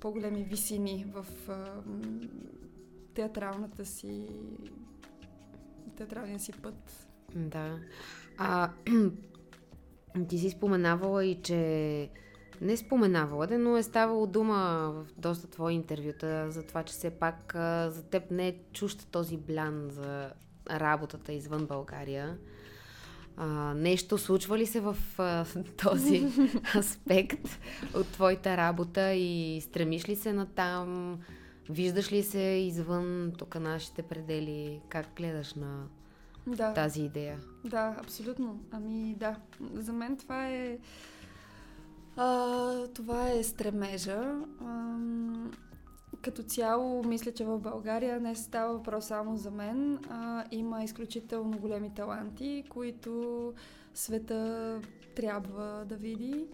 по-големи 0.00 0.44
висини 0.44 1.06
в 1.14 1.26
театралната 3.14 3.86
си 3.86 4.26
театралния 5.96 6.40
си 6.40 6.52
път. 6.52 7.08
Да. 7.34 7.78
А, 8.38 8.70
ти 10.28 10.38
си 10.38 10.50
споменавала 10.50 11.24
и, 11.24 11.42
че 11.42 12.10
не 12.60 12.76
споменавала, 12.76 13.46
де, 13.46 13.58
но 13.58 13.76
е 13.76 13.82
ставало 13.82 14.26
дума 14.26 14.90
в 14.94 15.20
доста 15.20 15.50
твои 15.50 15.74
интервюта 15.74 16.50
за 16.50 16.62
това, 16.62 16.82
че 16.82 16.92
все 16.92 17.10
пак 17.10 17.54
а, 17.54 17.90
за 17.90 18.02
теб 18.02 18.30
не 18.30 18.48
е 18.48 18.56
чущ 18.72 19.10
този 19.10 19.36
блян 19.36 19.88
за 19.90 20.30
работата 20.70 21.32
извън 21.32 21.66
България. 21.66 22.38
А, 23.36 23.74
нещо 23.74 24.18
случва 24.18 24.58
ли 24.58 24.66
се 24.66 24.80
в 24.80 24.96
а, 25.18 25.44
този 25.82 26.26
аспект 26.76 27.48
от 27.94 28.06
твоята 28.06 28.56
работа 28.56 29.12
и 29.12 29.60
стремиш 29.60 30.08
ли 30.08 30.16
се 30.16 30.32
на 30.32 30.46
там? 30.46 31.18
Виждаш 31.70 32.12
ли 32.12 32.22
се 32.22 32.40
извън 32.40 33.32
тук 33.38 33.54
нашите 33.54 34.02
предели? 34.02 34.80
Как 34.88 35.06
гледаш 35.16 35.54
на 35.54 35.86
Да. 36.46 36.74
тази 36.74 37.02
идея? 37.02 37.38
Да, 37.64 37.96
абсолютно. 38.00 38.60
Ами 38.70 39.14
да, 39.18 39.36
за 39.74 39.92
мен 39.92 40.16
това 40.16 40.48
е 40.48 40.78
а, 42.16 42.86
това 42.88 43.30
е 43.30 43.42
стремежа. 43.42 44.34
Ам, 44.60 45.50
като 46.22 46.42
цяло, 46.42 47.04
мисля, 47.04 47.32
че 47.32 47.44
в 47.44 47.58
България 47.58 48.20
не 48.20 48.34
става 48.34 48.72
въпрос 48.72 49.04
само 49.06 49.36
за 49.36 49.50
мен. 49.50 49.98
А, 50.10 50.44
има 50.50 50.84
изключително 50.84 51.58
големи 51.58 51.94
таланти, 51.94 52.64
които 52.68 53.52
света 53.94 54.80
трябва 55.16 55.84
да 55.86 55.96
види. 55.96 56.46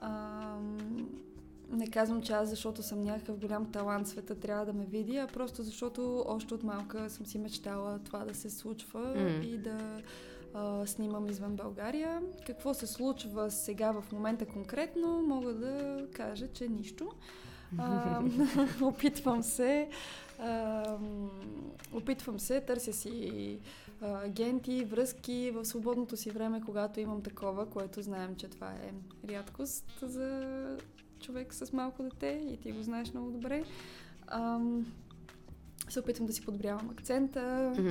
Ам, 0.00 1.08
не 1.70 1.90
казвам, 1.90 2.22
че 2.22 2.32
аз, 2.32 2.48
защото 2.48 2.82
съм 2.82 3.00
някакъв 3.00 3.38
голям 3.38 3.72
талант, 3.72 4.08
света 4.08 4.34
трябва 4.34 4.66
да 4.66 4.72
ме 4.72 4.84
види, 4.84 5.16
а 5.16 5.26
просто 5.26 5.62
защото 5.62 6.24
още 6.28 6.54
от 6.54 6.62
малка 6.62 7.10
съм 7.10 7.26
си 7.26 7.38
мечтала 7.38 7.98
това 7.98 8.18
да 8.18 8.34
се 8.34 8.50
случва 8.50 9.00
М. 9.00 9.44
и 9.44 9.58
да 9.58 10.02
а, 10.54 10.86
снимам 10.86 11.28
извън 11.28 11.56
България. 11.56 12.22
Какво 12.46 12.74
се 12.74 12.86
случва 12.86 13.50
сега 13.50 13.92
в 13.92 14.12
момента 14.12 14.46
конкретно, 14.46 15.22
мога 15.22 15.54
да 15.54 16.06
кажа, 16.12 16.48
че 16.48 16.68
нищо. 16.68 17.12
А, 17.78 18.22
опитвам 18.82 19.42
се. 19.42 19.88
А, 20.38 20.96
опитвам 21.92 22.40
се, 22.40 22.60
търся 22.60 22.92
си 22.92 23.58
а, 24.00 24.24
агенти, 24.26 24.84
връзки 24.84 25.50
в 25.50 25.64
свободното 25.64 26.16
си 26.16 26.30
време, 26.30 26.60
когато 26.60 27.00
имам 27.00 27.22
такова, 27.22 27.70
което 27.70 28.02
знаем, 28.02 28.36
че 28.36 28.48
това 28.48 28.70
е 28.70 28.92
рядкост 29.28 29.92
за 30.02 30.78
човек 31.20 31.54
с 31.54 31.72
малко 31.72 32.02
дете 32.02 32.26
и 32.52 32.56
ти 32.56 32.72
го 32.72 32.82
знаеш 32.82 33.12
много 33.12 33.30
добре. 33.30 33.64
Ам, 34.26 34.86
се 35.88 36.00
опитвам 36.00 36.26
да 36.26 36.32
си 36.32 36.44
подобрявам 36.44 36.90
акцента, 36.90 37.72
Мгм. 37.78 37.88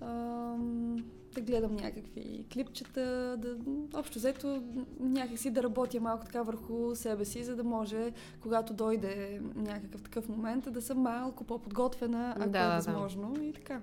ам, 0.00 0.96
да 1.34 1.40
гледам 1.40 1.76
някакви 1.76 2.46
клипчета, 2.52 3.36
да, 3.38 3.56
общо 3.98 4.18
взето 4.18 4.62
някакси 5.00 5.50
да 5.50 5.62
работя 5.62 6.00
малко 6.00 6.24
така 6.24 6.42
върху 6.42 6.94
себе 6.94 7.24
си, 7.24 7.44
за 7.44 7.56
да 7.56 7.64
може, 7.64 8.12
когато 8.40 8.74
дойде 8.74 9.40
някакъв 9.56 10.02
такъв 10.02 10.28
момент, 10.28 10.72
да 10.72 10.82
съм 10.82 10.98
малко 10.98 11.44
по-подготвена, 11.44 12.30
ако 12.30 12.38
Да, 12.38 12.58
е 12.58 12.62
да, 12.62 12.68
да. 12.68 12.74
възможно 12.76 13.42
и 13.42 13.52
така. 13.52 13.80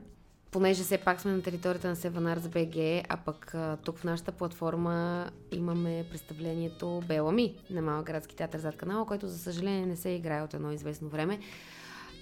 Понеже 0.52 0.84
все 0.84 0.98
пак 0.98 1.22
сме 1.22 1.32
на 1.32 1.42
територията 1.42 1.88
на 1.88 1.96
Arts 1.96 2.40
BG, 2.40 3.06
а 3.10 3.18
пък 3.18 3.56
тук 3.84 3.98
в 3.98 4.04
нашата 4.04 4.32
платформа 4.32 5.30
имаме 5.52 6.06
представлението 6.10 7.02
Бела 7.08 7.32
Ми 7.32 7.56
на 7.70 7.82
Малък 7.82 8.06
градски 8.06 8.36
театър 8.36 8.60
зад 8.60 8.78
канала, 8.78 9.06
който 9.06 9.28
за 9.28 9.40
съжаление 9.40 9.86
не 9.86 9.96
се 9.96 10.10
играе 10.10 10.42
от 10.42 10.54
едно 10.54 10.72
известно 10.72 11.10
време. 11.10 11.40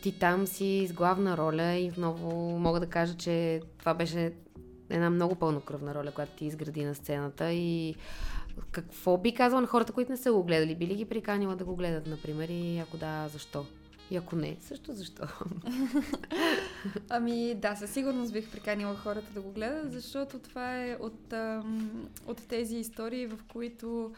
Ти 0.04 0.20
там 0.20 0.48
си 0.48 0.88
с 0.90 0.94
главна 0.94 1.38
роля 1.38 1.74
и 1.74 1.90
отново 1.90 2.60
мога 2.60 2.80
да 2.80 2.90
кажа, 2.90 3.18
че 3.18 3.62
това 3.78 3.94
беше 3.94 4.34
една 4.90 5.10
много 5.10 5.36
пълнокръвна 5.36 5.96
роля, 5.96 6.12
която 6.12 6.32
ти 6.32 6.46
изгради 6.46 6.86
на 6.86 6.96
сцената 6.96 7.52
и 7.52 7.96
какво 8.72 9.18
би 9.18 9.34
казала 9.34 9.62
на 9.62 9.68
хората, 9.68 9.94
които 9.94 10.12
не 10.12 10.18
са 10.18 10.32
го 10.32 10.44
гледали? 10.44 10.76
Би 10.76 10.88
ли 10.88 10.96
ги 10.96 11.06
приканила 11.06 11.56
да 11.56 11.66
го 11.66 11.76
гледат, 11.76 12.08
например, 12.08 12.50
и 12.50 12.80
ако 12.80 12.98
да, 12.98 13.28
защо? 13.28 13.66
И 14.12 14.18
ако 14.18 14.36
не, 14.36 14.58
също 14.60 14.94
защо? 14.94 15.24
Ами 17.10 17.56
да, 17.56 17.76
със 17.76 17.92
сигурност 17.92 18.34
бих 18.34 18.52
приканила 18.52 18.96
хората 18.96 19.34
да 19.34 19.42
го 19.42 19.52
гледат, 19.52 19.92
защото 19.92 20.40
това 20.40 20.84
е 20.84 20.98
от, 21.00 21.34
ам, 21.34 22.10
от 22.28 22.48
тези 22.48 22.76
истории, 22.76 23.28
в 23.28 23.40
които 23.52 24.14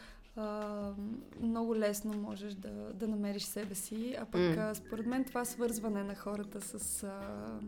много 1.41 1.75
лесно 1.75 2.13
можеш 2.13 2.54
да, 2.54 2.69
да 2.93 3.08
намериш 3.08 3.43
себе 3.43 3.75
си, 3.75 4.15
а 4.19 4.25
пък 4.25 4.58
а, 4.58 4.75
според 4.75 5.06
мен 5.06 5.23
това 5.23 5.45
свързване 5.45 6.04
на 6.04 6.15
хората 6.15 6.62
с, 6.62 7.04
а, 7.04 7.60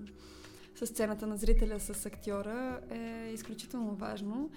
с 0.75 0.87
сцената 0.87 1.27
на 1.27 1.37
зрителя, 1.37 1.79
с 1.79 2.05
актьора 2.05 2.79
е 2.89 3.31
изключително 3.33 3.95
важно. 3.95 4.49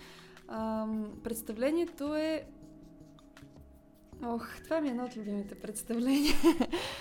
Ам, 0.48 1.12
представлението 1.24 2.14
е 2.14 2.46
Ох, 4.24 4.60
това 4.64 4.80
ми 4.80 4.88
е 4.88 4.90
едно 4.90 5.04
от 5.04 5.16
любимите 5.16 5.54
представления. 5.54 6.34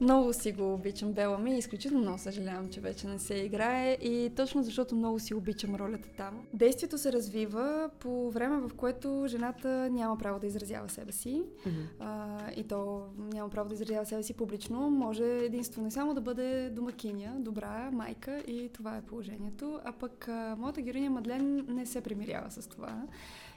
Много 0.00 0.32
си 0.32 0.52
го 0.52 0.74
обичам 0.74 1.12
Бела 1.12 1.38
ми, 1.38 1.58
изключително 1.58 2.02
много 2.02 2.18
съжалявам, 2.18 2.68
че 2.70 2.80
вече 2.80 3.06
не 3.06 3.18
се 3.18 3.34
играе 3.34 3.92
и 3.92 4.30
точно 4.36 4.62
защото 4.62 4.94
много 4.94 5.18
си 5.18 5.34
обичам 5.34 5.74
ролята 5.74 6.08
там. 6.16 6.46
Действието 6.54 6.98
се 6.98 7.12
развива 7.12 7.90
по 7.98 8.30
време, 8.30 8.56
в 8.56 8.70
което 8.76 9.24
жената 9.28 9.90
няма 9.90 10.18
право 10.18 10.40
да 10.40 10.46
изразява 10.46 10.88
себе 10.88 11.12
си 11.12 11.42
Мгм. 11.66 11.76
а, 12.00 12.38
и 12.56 12.64
то 12.64 13.02
няма 13.18 13.50
право 13.50 13.68
да 13.68 13.74
изразява 13.74 14.06
себе 14.06 14.22
си 14.22 14.34
публично, 14.34 14.90
може 14.90 15.24
единствено 15.24 15.88
и 15.88 15.90
само 15.90 16.14
да 16.14 16.20
бъде 16.20 16.70
домакиня, 16.70 17.34
добра 17.38 17.90
майка 17.92 18.38
и 18.38 18.68
това 18.72 18.96
е 18.96 19.02
положението. 19.02 19.80
А 19.84 19.92
пък 19.92 20.28
а, 20.28 20.56
моята 20.58 20.82
героиня 20.82 21.10
Мадлен 21.10 21.66
не 21.68 21.86
се 21.86 22.00
примирява 22.00 22.50
с 22.50 22.68
това. 22.68 23.02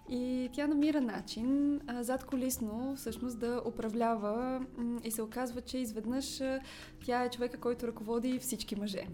И 0.10 0.50
тя 0.54 0.68
намира 0.68 1.02
начин 1.02 1.80
а, 1.88 2.04
зад 2.04 2.24
колисно 2.24 2.96
всъщност 2.96 3.40
да 3.40 3.62
управлява 3.66 4.66
и 5.04 5.12
се 5.12 5.22
оказва, 5.22 5.62
че 5.62 5.78
изведнъж 5.78 6.42
а, 6.42 6.60
тя 7.06 7.24
е 7.24 7.30
човека, 7.30 7.58
който 7.58 7.88
ръководи 7.88 8.40
всички 8.40 8.76
мъже. 8.76 9.08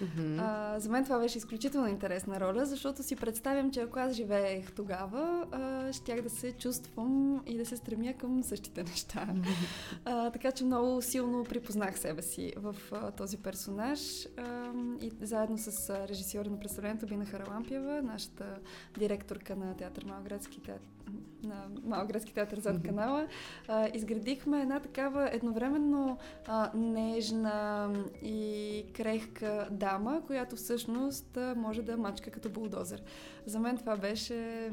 Мгм. 0.00 0.38
А, 0.40 0.78
за 0.78 0.90
мен 0.90 1.04
това 1.04 1.18
беше 1.18 1.38
изключително 1.38 1.88
интересна 1.88 2.40
роля, 2.40 2.66
защото 2.66 3.02
си 3.02 3.16
представям, 3.16 3.70
че 3.70 3.80
ако 3.80 3.98
аз 3.98 4.12
живеех 4.12 4.72
тогава, 4.72 5.46
а, 5.52 5.92
щях 5.92 6.22
да 6.22 6.30
се 6.30 6.52
чувствам 6.52 7.42
и 7.46 7.56
да 7.56 7.66
се 7.66 7.76
стремя 7.76 8.14
към 8.14 8.42
същите 8.42 8.82
неща. 8.82 9.28
А, 10.04 10.30
така 10.30 10.52
че 10.52 10.64
много 10.64 11.02
силно 11.02 11.44
припознах 11.44 11.98
себе 11.98 12.22
си 12.22 12.52
в 12.56 12.76
а, 12.92 13.10
този 13.10 13.36
персонаж 13.36 14.00
а, 14.36 14.72
и 15.00 15.12
заедно 15.22 15.58
с 15.58 15.90
режисьора 16.08 16.50
на 16.50 16.58
представлението 16.60 17.06
Бина 17.06 17.26
Харалампиева, 17.26 18.02
нашата 18.02 18.58
директорка 18.98 19.56
на 19.56 19.76
театър 19.76 20.04
Малградски 20.04 20.62
театър 20.62 20.95
на 21.42 21.66
Малградски 21.84 22.34
театър 22.34 22.58
зад 22.58 22.82
канала, 22.82 23.28
а, 23.68 23.88
изградихме 23.94 24.60
една 24.60 24.80
такава 24.80 25.30
едновременно 25.32 26.18
а, 26.46 26.70
нежна 26.74 27.90
и 28.22 28.84
крехка 28.92 29.68
дама, 29.70 30.22
която 30.26 30.56
всъщност 30.56 31.36
а, 31.36 31.54
може 31.56 31.82
да 31.82 31.96
мачка 31.96 32.30
като 32.30 32.50
булдозер. 32.50 33.02
За 33.46 33.60
мен 33.60 33.78
това 33.78 33.96
беше 33.96 34.70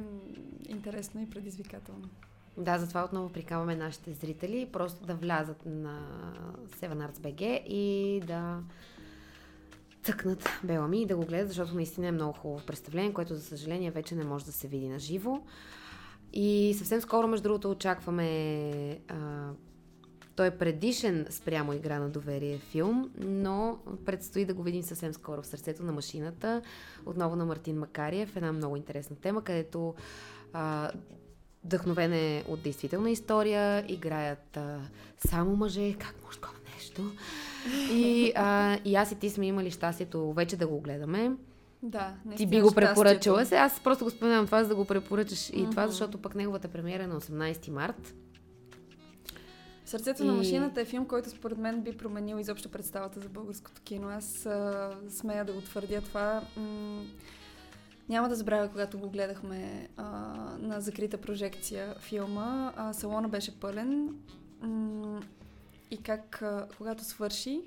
интересно 0.69 1.21
и 1.21 1.29
предизвикателно. 1.29 2.09
Да, 2.57 2.79
затова 2.79 3.03
отново 3.03 3.29
прикамваме 3.29 3.75
нашите 3.75 4.13
зрители 4.13 4.69
просто 4.71 5.05
да 5.05 5.15
влязат 5.15 5.65
на 5.65 5.99
Seven 6.81 7.09
Arts 7.09 7.17
BG 7.17 7.63
и 7.63 8.21
да 8.27 8.59
цъкнат 10.03 10.49
Белами 10.63 11.01
и 11.01 11.05
да 11.05 11.15
го 11.15 11.25
гледат, 11.25 11.47
защото 11.47 11.75
наистина 11.75 12.07
е 12.07 12.11
много 12.11 12.33
хубаво 12.33 12.65
представление, 12.65 13.13
което 13.13 13.35
за 13.35 13.41
съжаление 13.41 13.91
вече 13.91 14.15
не 14.15 14.23
може 14.23 14.45
да 14.45 14.51
се 14.51 14.67
види 14.67 14.89
на 14.89 14.99
живо. 14.99 15.39
И 16.33 16.75
съвсем 16.77 17.01
скоро, 17.01 17.27
между 17.27 17.43
другото, 17.43 17.71
очакваме 17.71 18.99
а, 19.07 19.49
той 20.35 20.47
е 20.47 20.57
предишен 20.57 21.27
спрямо 21.29 21.73
игра 21.73 21.99
на 21.99 22.09
доверие 22.09 22.57
филм, 22.57 23.11
но 23.17 23.77
предстои 24.05 24.45
да 24.45 24.53
го 24.53 24.63
видим 24.63 24.83
съвсем 24.83 25.13
скоро 25.13 25.41
в 25.41 25.47
сърцето 25.47 25.83
на 25.83 25.91
машината, 25.91 26.61
отново 27.05 27.35
на 27.35 27.45
Мартин 27.45 27.79
Макариев, 27.79 28.35
една 28.35 28.51
много 28.51 28.75
интересна 28.75 29.15
тема, 29.15 29.43
където 29.43 29.95
а, 30.53 30.91
вдъхновен 31.65 32.13
е 32.13 32.43
от 32.47 32.61
действителна 32.61 33.11
история, 33.11 33.85
играят 33.87 34.57
а, 34.57 34.79
само 35.27 35.55
мъже, 35.55 35.93
как 35.93 36.15
може 36.23 36.39
такова 36.39 36.57
нещо. 36.75 37.11
И, 37.91 38.31
а, 38.35 38.77
и 38.85 38.95
аз 38.95 39.11
и 39.11 39.19
ти 39.19 39.29
сме 39.29 39.47
имали 39.47 39.71
щастието 39.71 40.33
вече 40.33 40.57
да 40.57 40.67
го 40.67 40.81
гледаме. 40.81 41.31
Да, 41.85 42.13
Ти 42.21 42.27
наистина 42.27 42.49
би 42.49 42.61
го 42.61 42.73
препоръчала 42.73 43.45
се. 43.45 43.55
Аз 43.55 43.79
просто 43.79 44.03
го 44.05 44.11
споменавам 44.11 44.45
това, 44.45 44.63
за 44.63 44.69
да 44.69 44.75
го 44.75 44.85
препоръчаш 44.85 45.49
и 45.49 45.67
това, 45.71 45.81
Мгм. 45.83 45.91
защото 45.91 46.17
пък 46.21 46.35
неговата 46.35 46.67
премиера 46.67 47.03
е 47.03 47.07
на 47.07 47.21
18 47.21 47.69
март. 47.69 48.13
Сърцето 49.85 50.23
и... 50.23 50.27
на 50.27 50.33
машината 50.33 50.81
е 50.81 50.85
филм, 50.85 51.07
който 51.07 51.29
според 51.29 51.57
мен 51.57 51.81
би 51.81 51.97
променил 51.97 52.37
изобщо 52.37 52.69
представата 52.69 53.19
за 53.19 53.29
българското 53.29 53.81
кино. 53.81 54.09
Аз 54.09 54.45
а, 54.45 54.91
смея 55.09 55.45
да 55.45 55.53
го 55.53 55.61
твърдя 55.61 56.01
това. 56.01 56.41
М- 56.57 57.03
няма 58.09 58.29
да 58.29 58.35
забравя, 58.35 58.69
когато 58.69 58.99
го 58.99 59.09
гледахме 59.09 59.89
а, 59.97 60.03
на 60.59 60.81
закрита 60.81 61.17
прожекция 61.17 61.95
филма. 61.99 62.73
А, 62.75 62.93
салона 62.93 63.29
беше 63.29 63.59
пълен. 63.59 64.15
М- 64.61 65.21
и 65.91 65.97
как, 65.97 66.41
а, 66.41 66.67
когато 66.77 67.03
свърши, 67.03 67.61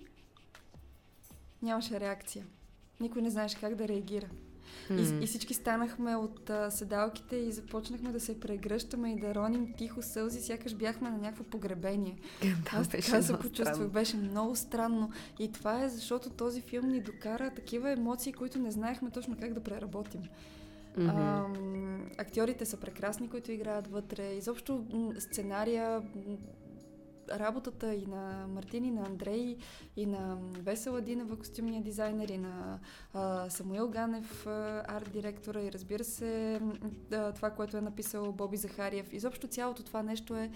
нямаше 1.62 2.00
реакция. 2.00 2.44
Никой 3.00 3.22
не 3.22 3.30
знаеше 3.30 3.56
как 3.60 3.74
да 3.74 3.88
реагира. 3.88 4.26
Mm. 4.90 5.20
И, 5.20 5.24
и 5.24 5.26
всички 5.26 5.54
станахме 5.54 6.16
от 6.16 6.50
а, 6.50 6.70
седалките 6.70 7.36
и 7.36 7.52
започнахме 7.52 8.12
да 8.12 8.20
се 8.20 8.40
прегръщаме 8.40 9.12
и 9.12 9.16
да 9.16 9.34
роним 9.34 9.72
тихо 9.78 10.02
сълзи, 10.02 10.40
сякаш 10.40 10.74
бяхме 10.74 11.10
на 11.10 11.18
някакво 11.18 11.44
погребение. 11.44 12.16
да, 12.42 12.78
Аз 12.78 12.88
така 12.88 13.22
се 13.22 13.38
почувствах. 13.38 13.88
Беше 13.88 14.16
много 14.16 14.56
странно. 14.56 15.10
И 15.38 15.52
това 15.52 15.84
е 15.84 15.88
защото 15.88 16.30
този 16.30 16.60
филм 16.60 16.88
ни 16.88 17.00
докара 17.00 17.50
такива 17.50 17.90
емоции, 17.90 18.32
които 18.32 18.58
не 18.58 18.70
знаехме 18.70 19.10
точно 19.10 19.36
как 19.40 19.52
да 19.52 19.62
преработим. 19.62 20.20
Mm-hmm. 20.98 21.10
А, 21.16 22.22
актьорите 22.22 22.64
са 22.64 22.76
прекрасни, 22.76 23.28
които 23.28 23.52
играят 23.52 23.88
вътре. 23.88 24.32
Изобщо 24.32 24.84
сценария 25.18 26.02
работата 27.30 27.94
и 27.94 28.06
на 28.06 28.46
Мартин, 28.48 28.84
и 28.84 28.90
на 28.90 29.06
Андрей, 29.06 29.56
и 29.96 30.06
на 30.06 30.38
Весела 30.62 31.00
Динева, 31.00 31.36
костюмния 31.36 31.82
дизайнер, 31.82 32.28
и 32.28 32.38
на 32.38 32.78
а, 33.14 33.50
Самуил 33.50 33.88
Ганев, 33.88 34.46
арт 34.46 35.12
директора, 35.12 35.62
и 35.62 35.72
разбира 35.72 36.04
се 36.04 36.60
да, 37.10 37.32
това, 37.32 37.50
което 37.50 37.76
е 37.76 37.80
написал 37.80 38.32
Боби 38.32 38.56
Захариев. 38.56 39.12
Изобщо 39.12 39.46
цялото 39.46 39.82
това 39.82 40.02
нещо 40.02 40.36
е 40.36 40.50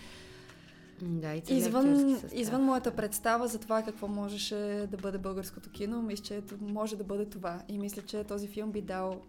да, 1.03 1.35
и 1.35 1.43
извън, 1.49 2.21
извън 2.33 2.63
моята 2.63 2.97
представа 2.97 3.49
за 3.49 3.59
това 3.59 3.83
какво 3.83 4.09
можеше 4.09 4.89
да 4.91 4.97
бъде 4.97 5.19
българското 5.19 5.71
кино, 5.71 6.03
мисля, 6.03 6.25
че 6.25 6.43
може 6.61 6.97
да 6.97 7.05
бъде 7.05 7.27
това. 7.27 7.63
И 7.69 7.79
мисля, 7.79 8.03
че 8.03 8.25
този 8.25 8.49
филм 8.49 8.73
би 8.73 8.83
дал 8.83 9.23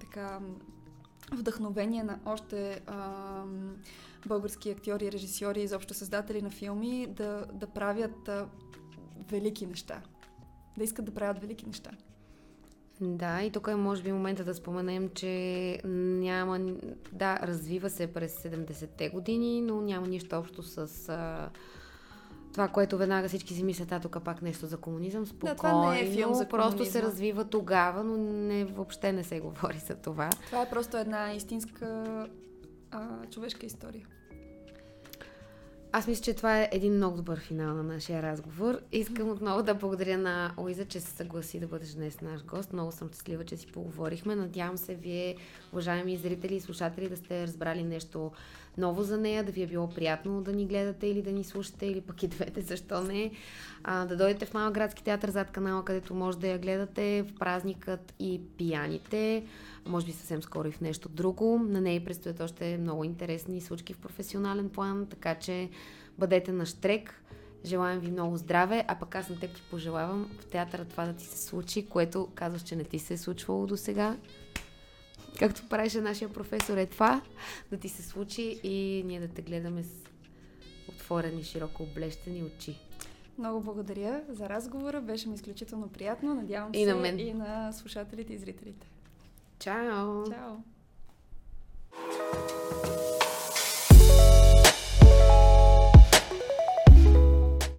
така 0.00 0.40
вдъхновение 1.32 2.02
на 2.04 2.18
още 2.26 2.80
а, 2.86 3.42
български 4.26 4.70
актьори, 4.70 5.12
режисьори, 5.12 5.62
изобщо 5.62 5.94
създатели 5.94 6.42
на 6.42 6.50
филми 6.50 7.06
да, 7.06 7.46
да 7.52 7.66
правят 7.66 8.28
а, 8.28 8.46
велики 9.30 9.66
неща. 9.66 10.02
Да 10.78 10.84
искат 10.84 11.04
да 11.04 11.14
правят 11.14 11.38
велики 11.38 11.66
неща. 11.66 11.90
Да, 13.00 13.42
и 13.42 13.50
тук 13.50 13.68
е 13.68 13.74
може 13.74 14.02
би 14.02 14.12
момента 14.12 14.44
да 14.44 14.54
споменем, 14.54 15.08
че 15.14 15.80
няма... 15.84 16.60
Да, 17.12 17.38
развива 17.42 17.90
се 17.90 18.06
през 18.06 18.42
70-те 18.42 19.08
години, 19.08 19.60
но 19.60 19.80
няма 19.80 20.06
нищо 20.06 20.36
общо 20.36 20.62
с... 20.62 21.08
А, 21.08 21.50
това, 22.52 22.68
което 22.68 22.98
веднага 22.98 23.28
всички 23.28 23.54
си 23.54 23.62
мислят, 23.62 23.92
а 23.92 24.00
тук 24.00 24.24
пак 24.24 24.42
нещо 24.42 24.66
за 24.66 24.76
комунизъм, 24.76 25.26
спокойно. 25.26 25.54
Да, 25.54 25.56
това 25.56 25.90
не 25.90 26.00
е 26.00 26.10
филм 26.10 26.34
за 26.34 26.48
комунизма. 26.48 26.48
Просто 26.48 26.84
се 26.84 27.02
развива 27.02 27.44
тогава, 27.44 28.04
но 28.04 28.16
не, 28.16 28.64
въобще 28.64 29.12
не 29.12 29.24
се 29.24 29.40
говори 29.40 29.78
за 29.78 29.94
това. 29.94 30.30
Това 30.46 30.62
е 30.62 30.70
просто 30.70 30.96
една 30.96 31.32
истинска 31.32 32.04
а, 32.94 33.26
човешка 33.30 33.66
история. 33.66 34.06
Аз 35.96 36.06
мисля, 36.06 36.22
че 36.22 36.34
това 36.34 36.60
е 36.60 36.68
един 36.72 36.94
много 36.94 37.16
добър 37.16 37.40
финал 37.40 37.74
на 37.74 37.82
нашия 37.82 38.22
разговор. 38.22 38.80
Искам 38.92 39.30
отново 39.30 39.62
да 39.62 39.74
благодаря 39.74 40.18
на 40.18 40.52
Оиза, 40.56 40.84
че 40.84 41.00
се 41.00 41.10
съгласи 41.10 41.60
да 41.60 41.66
бъдеш 41.66 41.88
днес 41.88 42.20
наш 42.20 42.44
гост. 42.44 42.72
Много 42.72 42.92
съм 42.92 43.08
щастлива, 43.08 43.44
че 43.44 43.56
си 43.56 43.66
поговорихме. 43.66 44.36
Надявам 44.36 44.78
се 44.78 44.94
вие, 44.94 45.36
уважаеми 45.72 46.16
зрители 46.16 46.54
и 46.54 46.60
слушатели, 46.60 47.08
да 47.08 47.16
сте 47.16 47.42
разбрали 47.42 47.82
нещо 47.82 48.32
ново 48.78 49.02
за 49.02 49.18
нея, 49.18 49.44
да 49.44 49.52
ви 49.52 49.62
е 49.62 49.66
било 49.66 49.88
приятно 49.88 50.42
да 50.42 50.52
ни 50.52 50.66
гледате 50.66 51.06
или 51.06 51.22
да 51.22 51.32
ни 51.32 51.44
слушате, 51.44 51.86
или 51.86 52.00
пък 52.00 52.22
и 52.22 52.28
двете, 52.28 52.60
защо 52.60 53.00
не. 53.00 53.30
А, 53.84 54.06
да 54.06 54.16
дойдете 54.16 54.46
в 54.46 54.54
Малък 54.54 54.74
градски 54.74 55.04
театър 55.04 55.30
зад 55.30 55.50
канала, 55.50 55.84
където 55.84 56.14
може 56.14 56.38
да 56.38 56.48
я 56.48 56.58
гледате 56.58 57.22
в 57.22 57.38
празникът 57.38 58.14
и 58.18 58.40
пияните 58.58 59.44
може 59.86 60.06
би 60.06 60.12
съвсем 60.12 60.42
скоро 60.42 60.68
и 60.68 60.72
в 60.72 60.80
нещо 60.80 61.08
друго. 61.08 61.58
На 61.58 61.80
нея 61.80 62.04
предстоят 62.04 62.40
още 62.40 62.78
много 62.78 63.04
интересни 63.04 63.60
случки 63.60 63.94
в 63.94 63.98
професионален 63.98 64.68
план, 64.70 65.06
така 65.10 65.34
че 65.34 65.70
бъдете 66.18 66.52
на 66.52 66.66
штрек. 66.66 67.20
Желаем 67.64 68.00
ви 68.00 68.10
много 68.10 68.36
здраве, 68.36 68.84
а 68.88 68.98
пък 68.98 69.14
аз 69.14 69.28
на 69.28 69.40
теб 69.40 69.54
ти 69.54 69.62
пожелавам 69.70 70.30
в 70.40 70.46
театъра 70.46 70.84
това 70.84 71.06
да 71.06 71.12
ти 71.12 71.24
се 71.24 71.38
случи, 71.38 71.86
което 71.86 72.28
казваш, 72.34 72.62
че 72.62 72.76
не 72.76 72.84
ти 72.84 72.98
се 72.98 73.14
е 73.14 73.18
случвало 73.18 73.66
до 73.66 73.76
сега. 73.76 74.16
Както 75.38 75.68
правеше 75.68 76.00
нашия 76.00 76.32
професор 76.32 76.76
е 76.76 76.86
това, 76.86 77.22
да 77.70 77.76
ти 77.76 77.88
се 77.88 78.02
случи 78.02 78.60
и 78.62 79.02
ние 79.06 79.20
да 79.20 79.28
те 79.28 79.42
гледаме 79.42 79.82
с 79.82 80.04
отворени, 80.88 81.44
широко 81.44 81.82
облещени 81.82 82.42
очи. 82.42 82.78
Много 83.38 83.60
благодаря 83.60 84.22
за 84.28 84.48
разговора. 84.48 85.00
Беше 85.00 85.28
ми 85.28 85.34
изключително 85.34 85.88
приятно. 85.88 86.34
Надявам 86.34 86.70
и 86.74 86.84
се 86.84 86.94
на 86.94 87.00
мен. 87.00 87.18
и 87.18 87.34
на 87.34 87.72
слушателите 87.72 88.32
и 88.32 88.38
зрителите. 88.38 88.86
Ciao. 89.64 90.24
Ciao. 90.28 90.62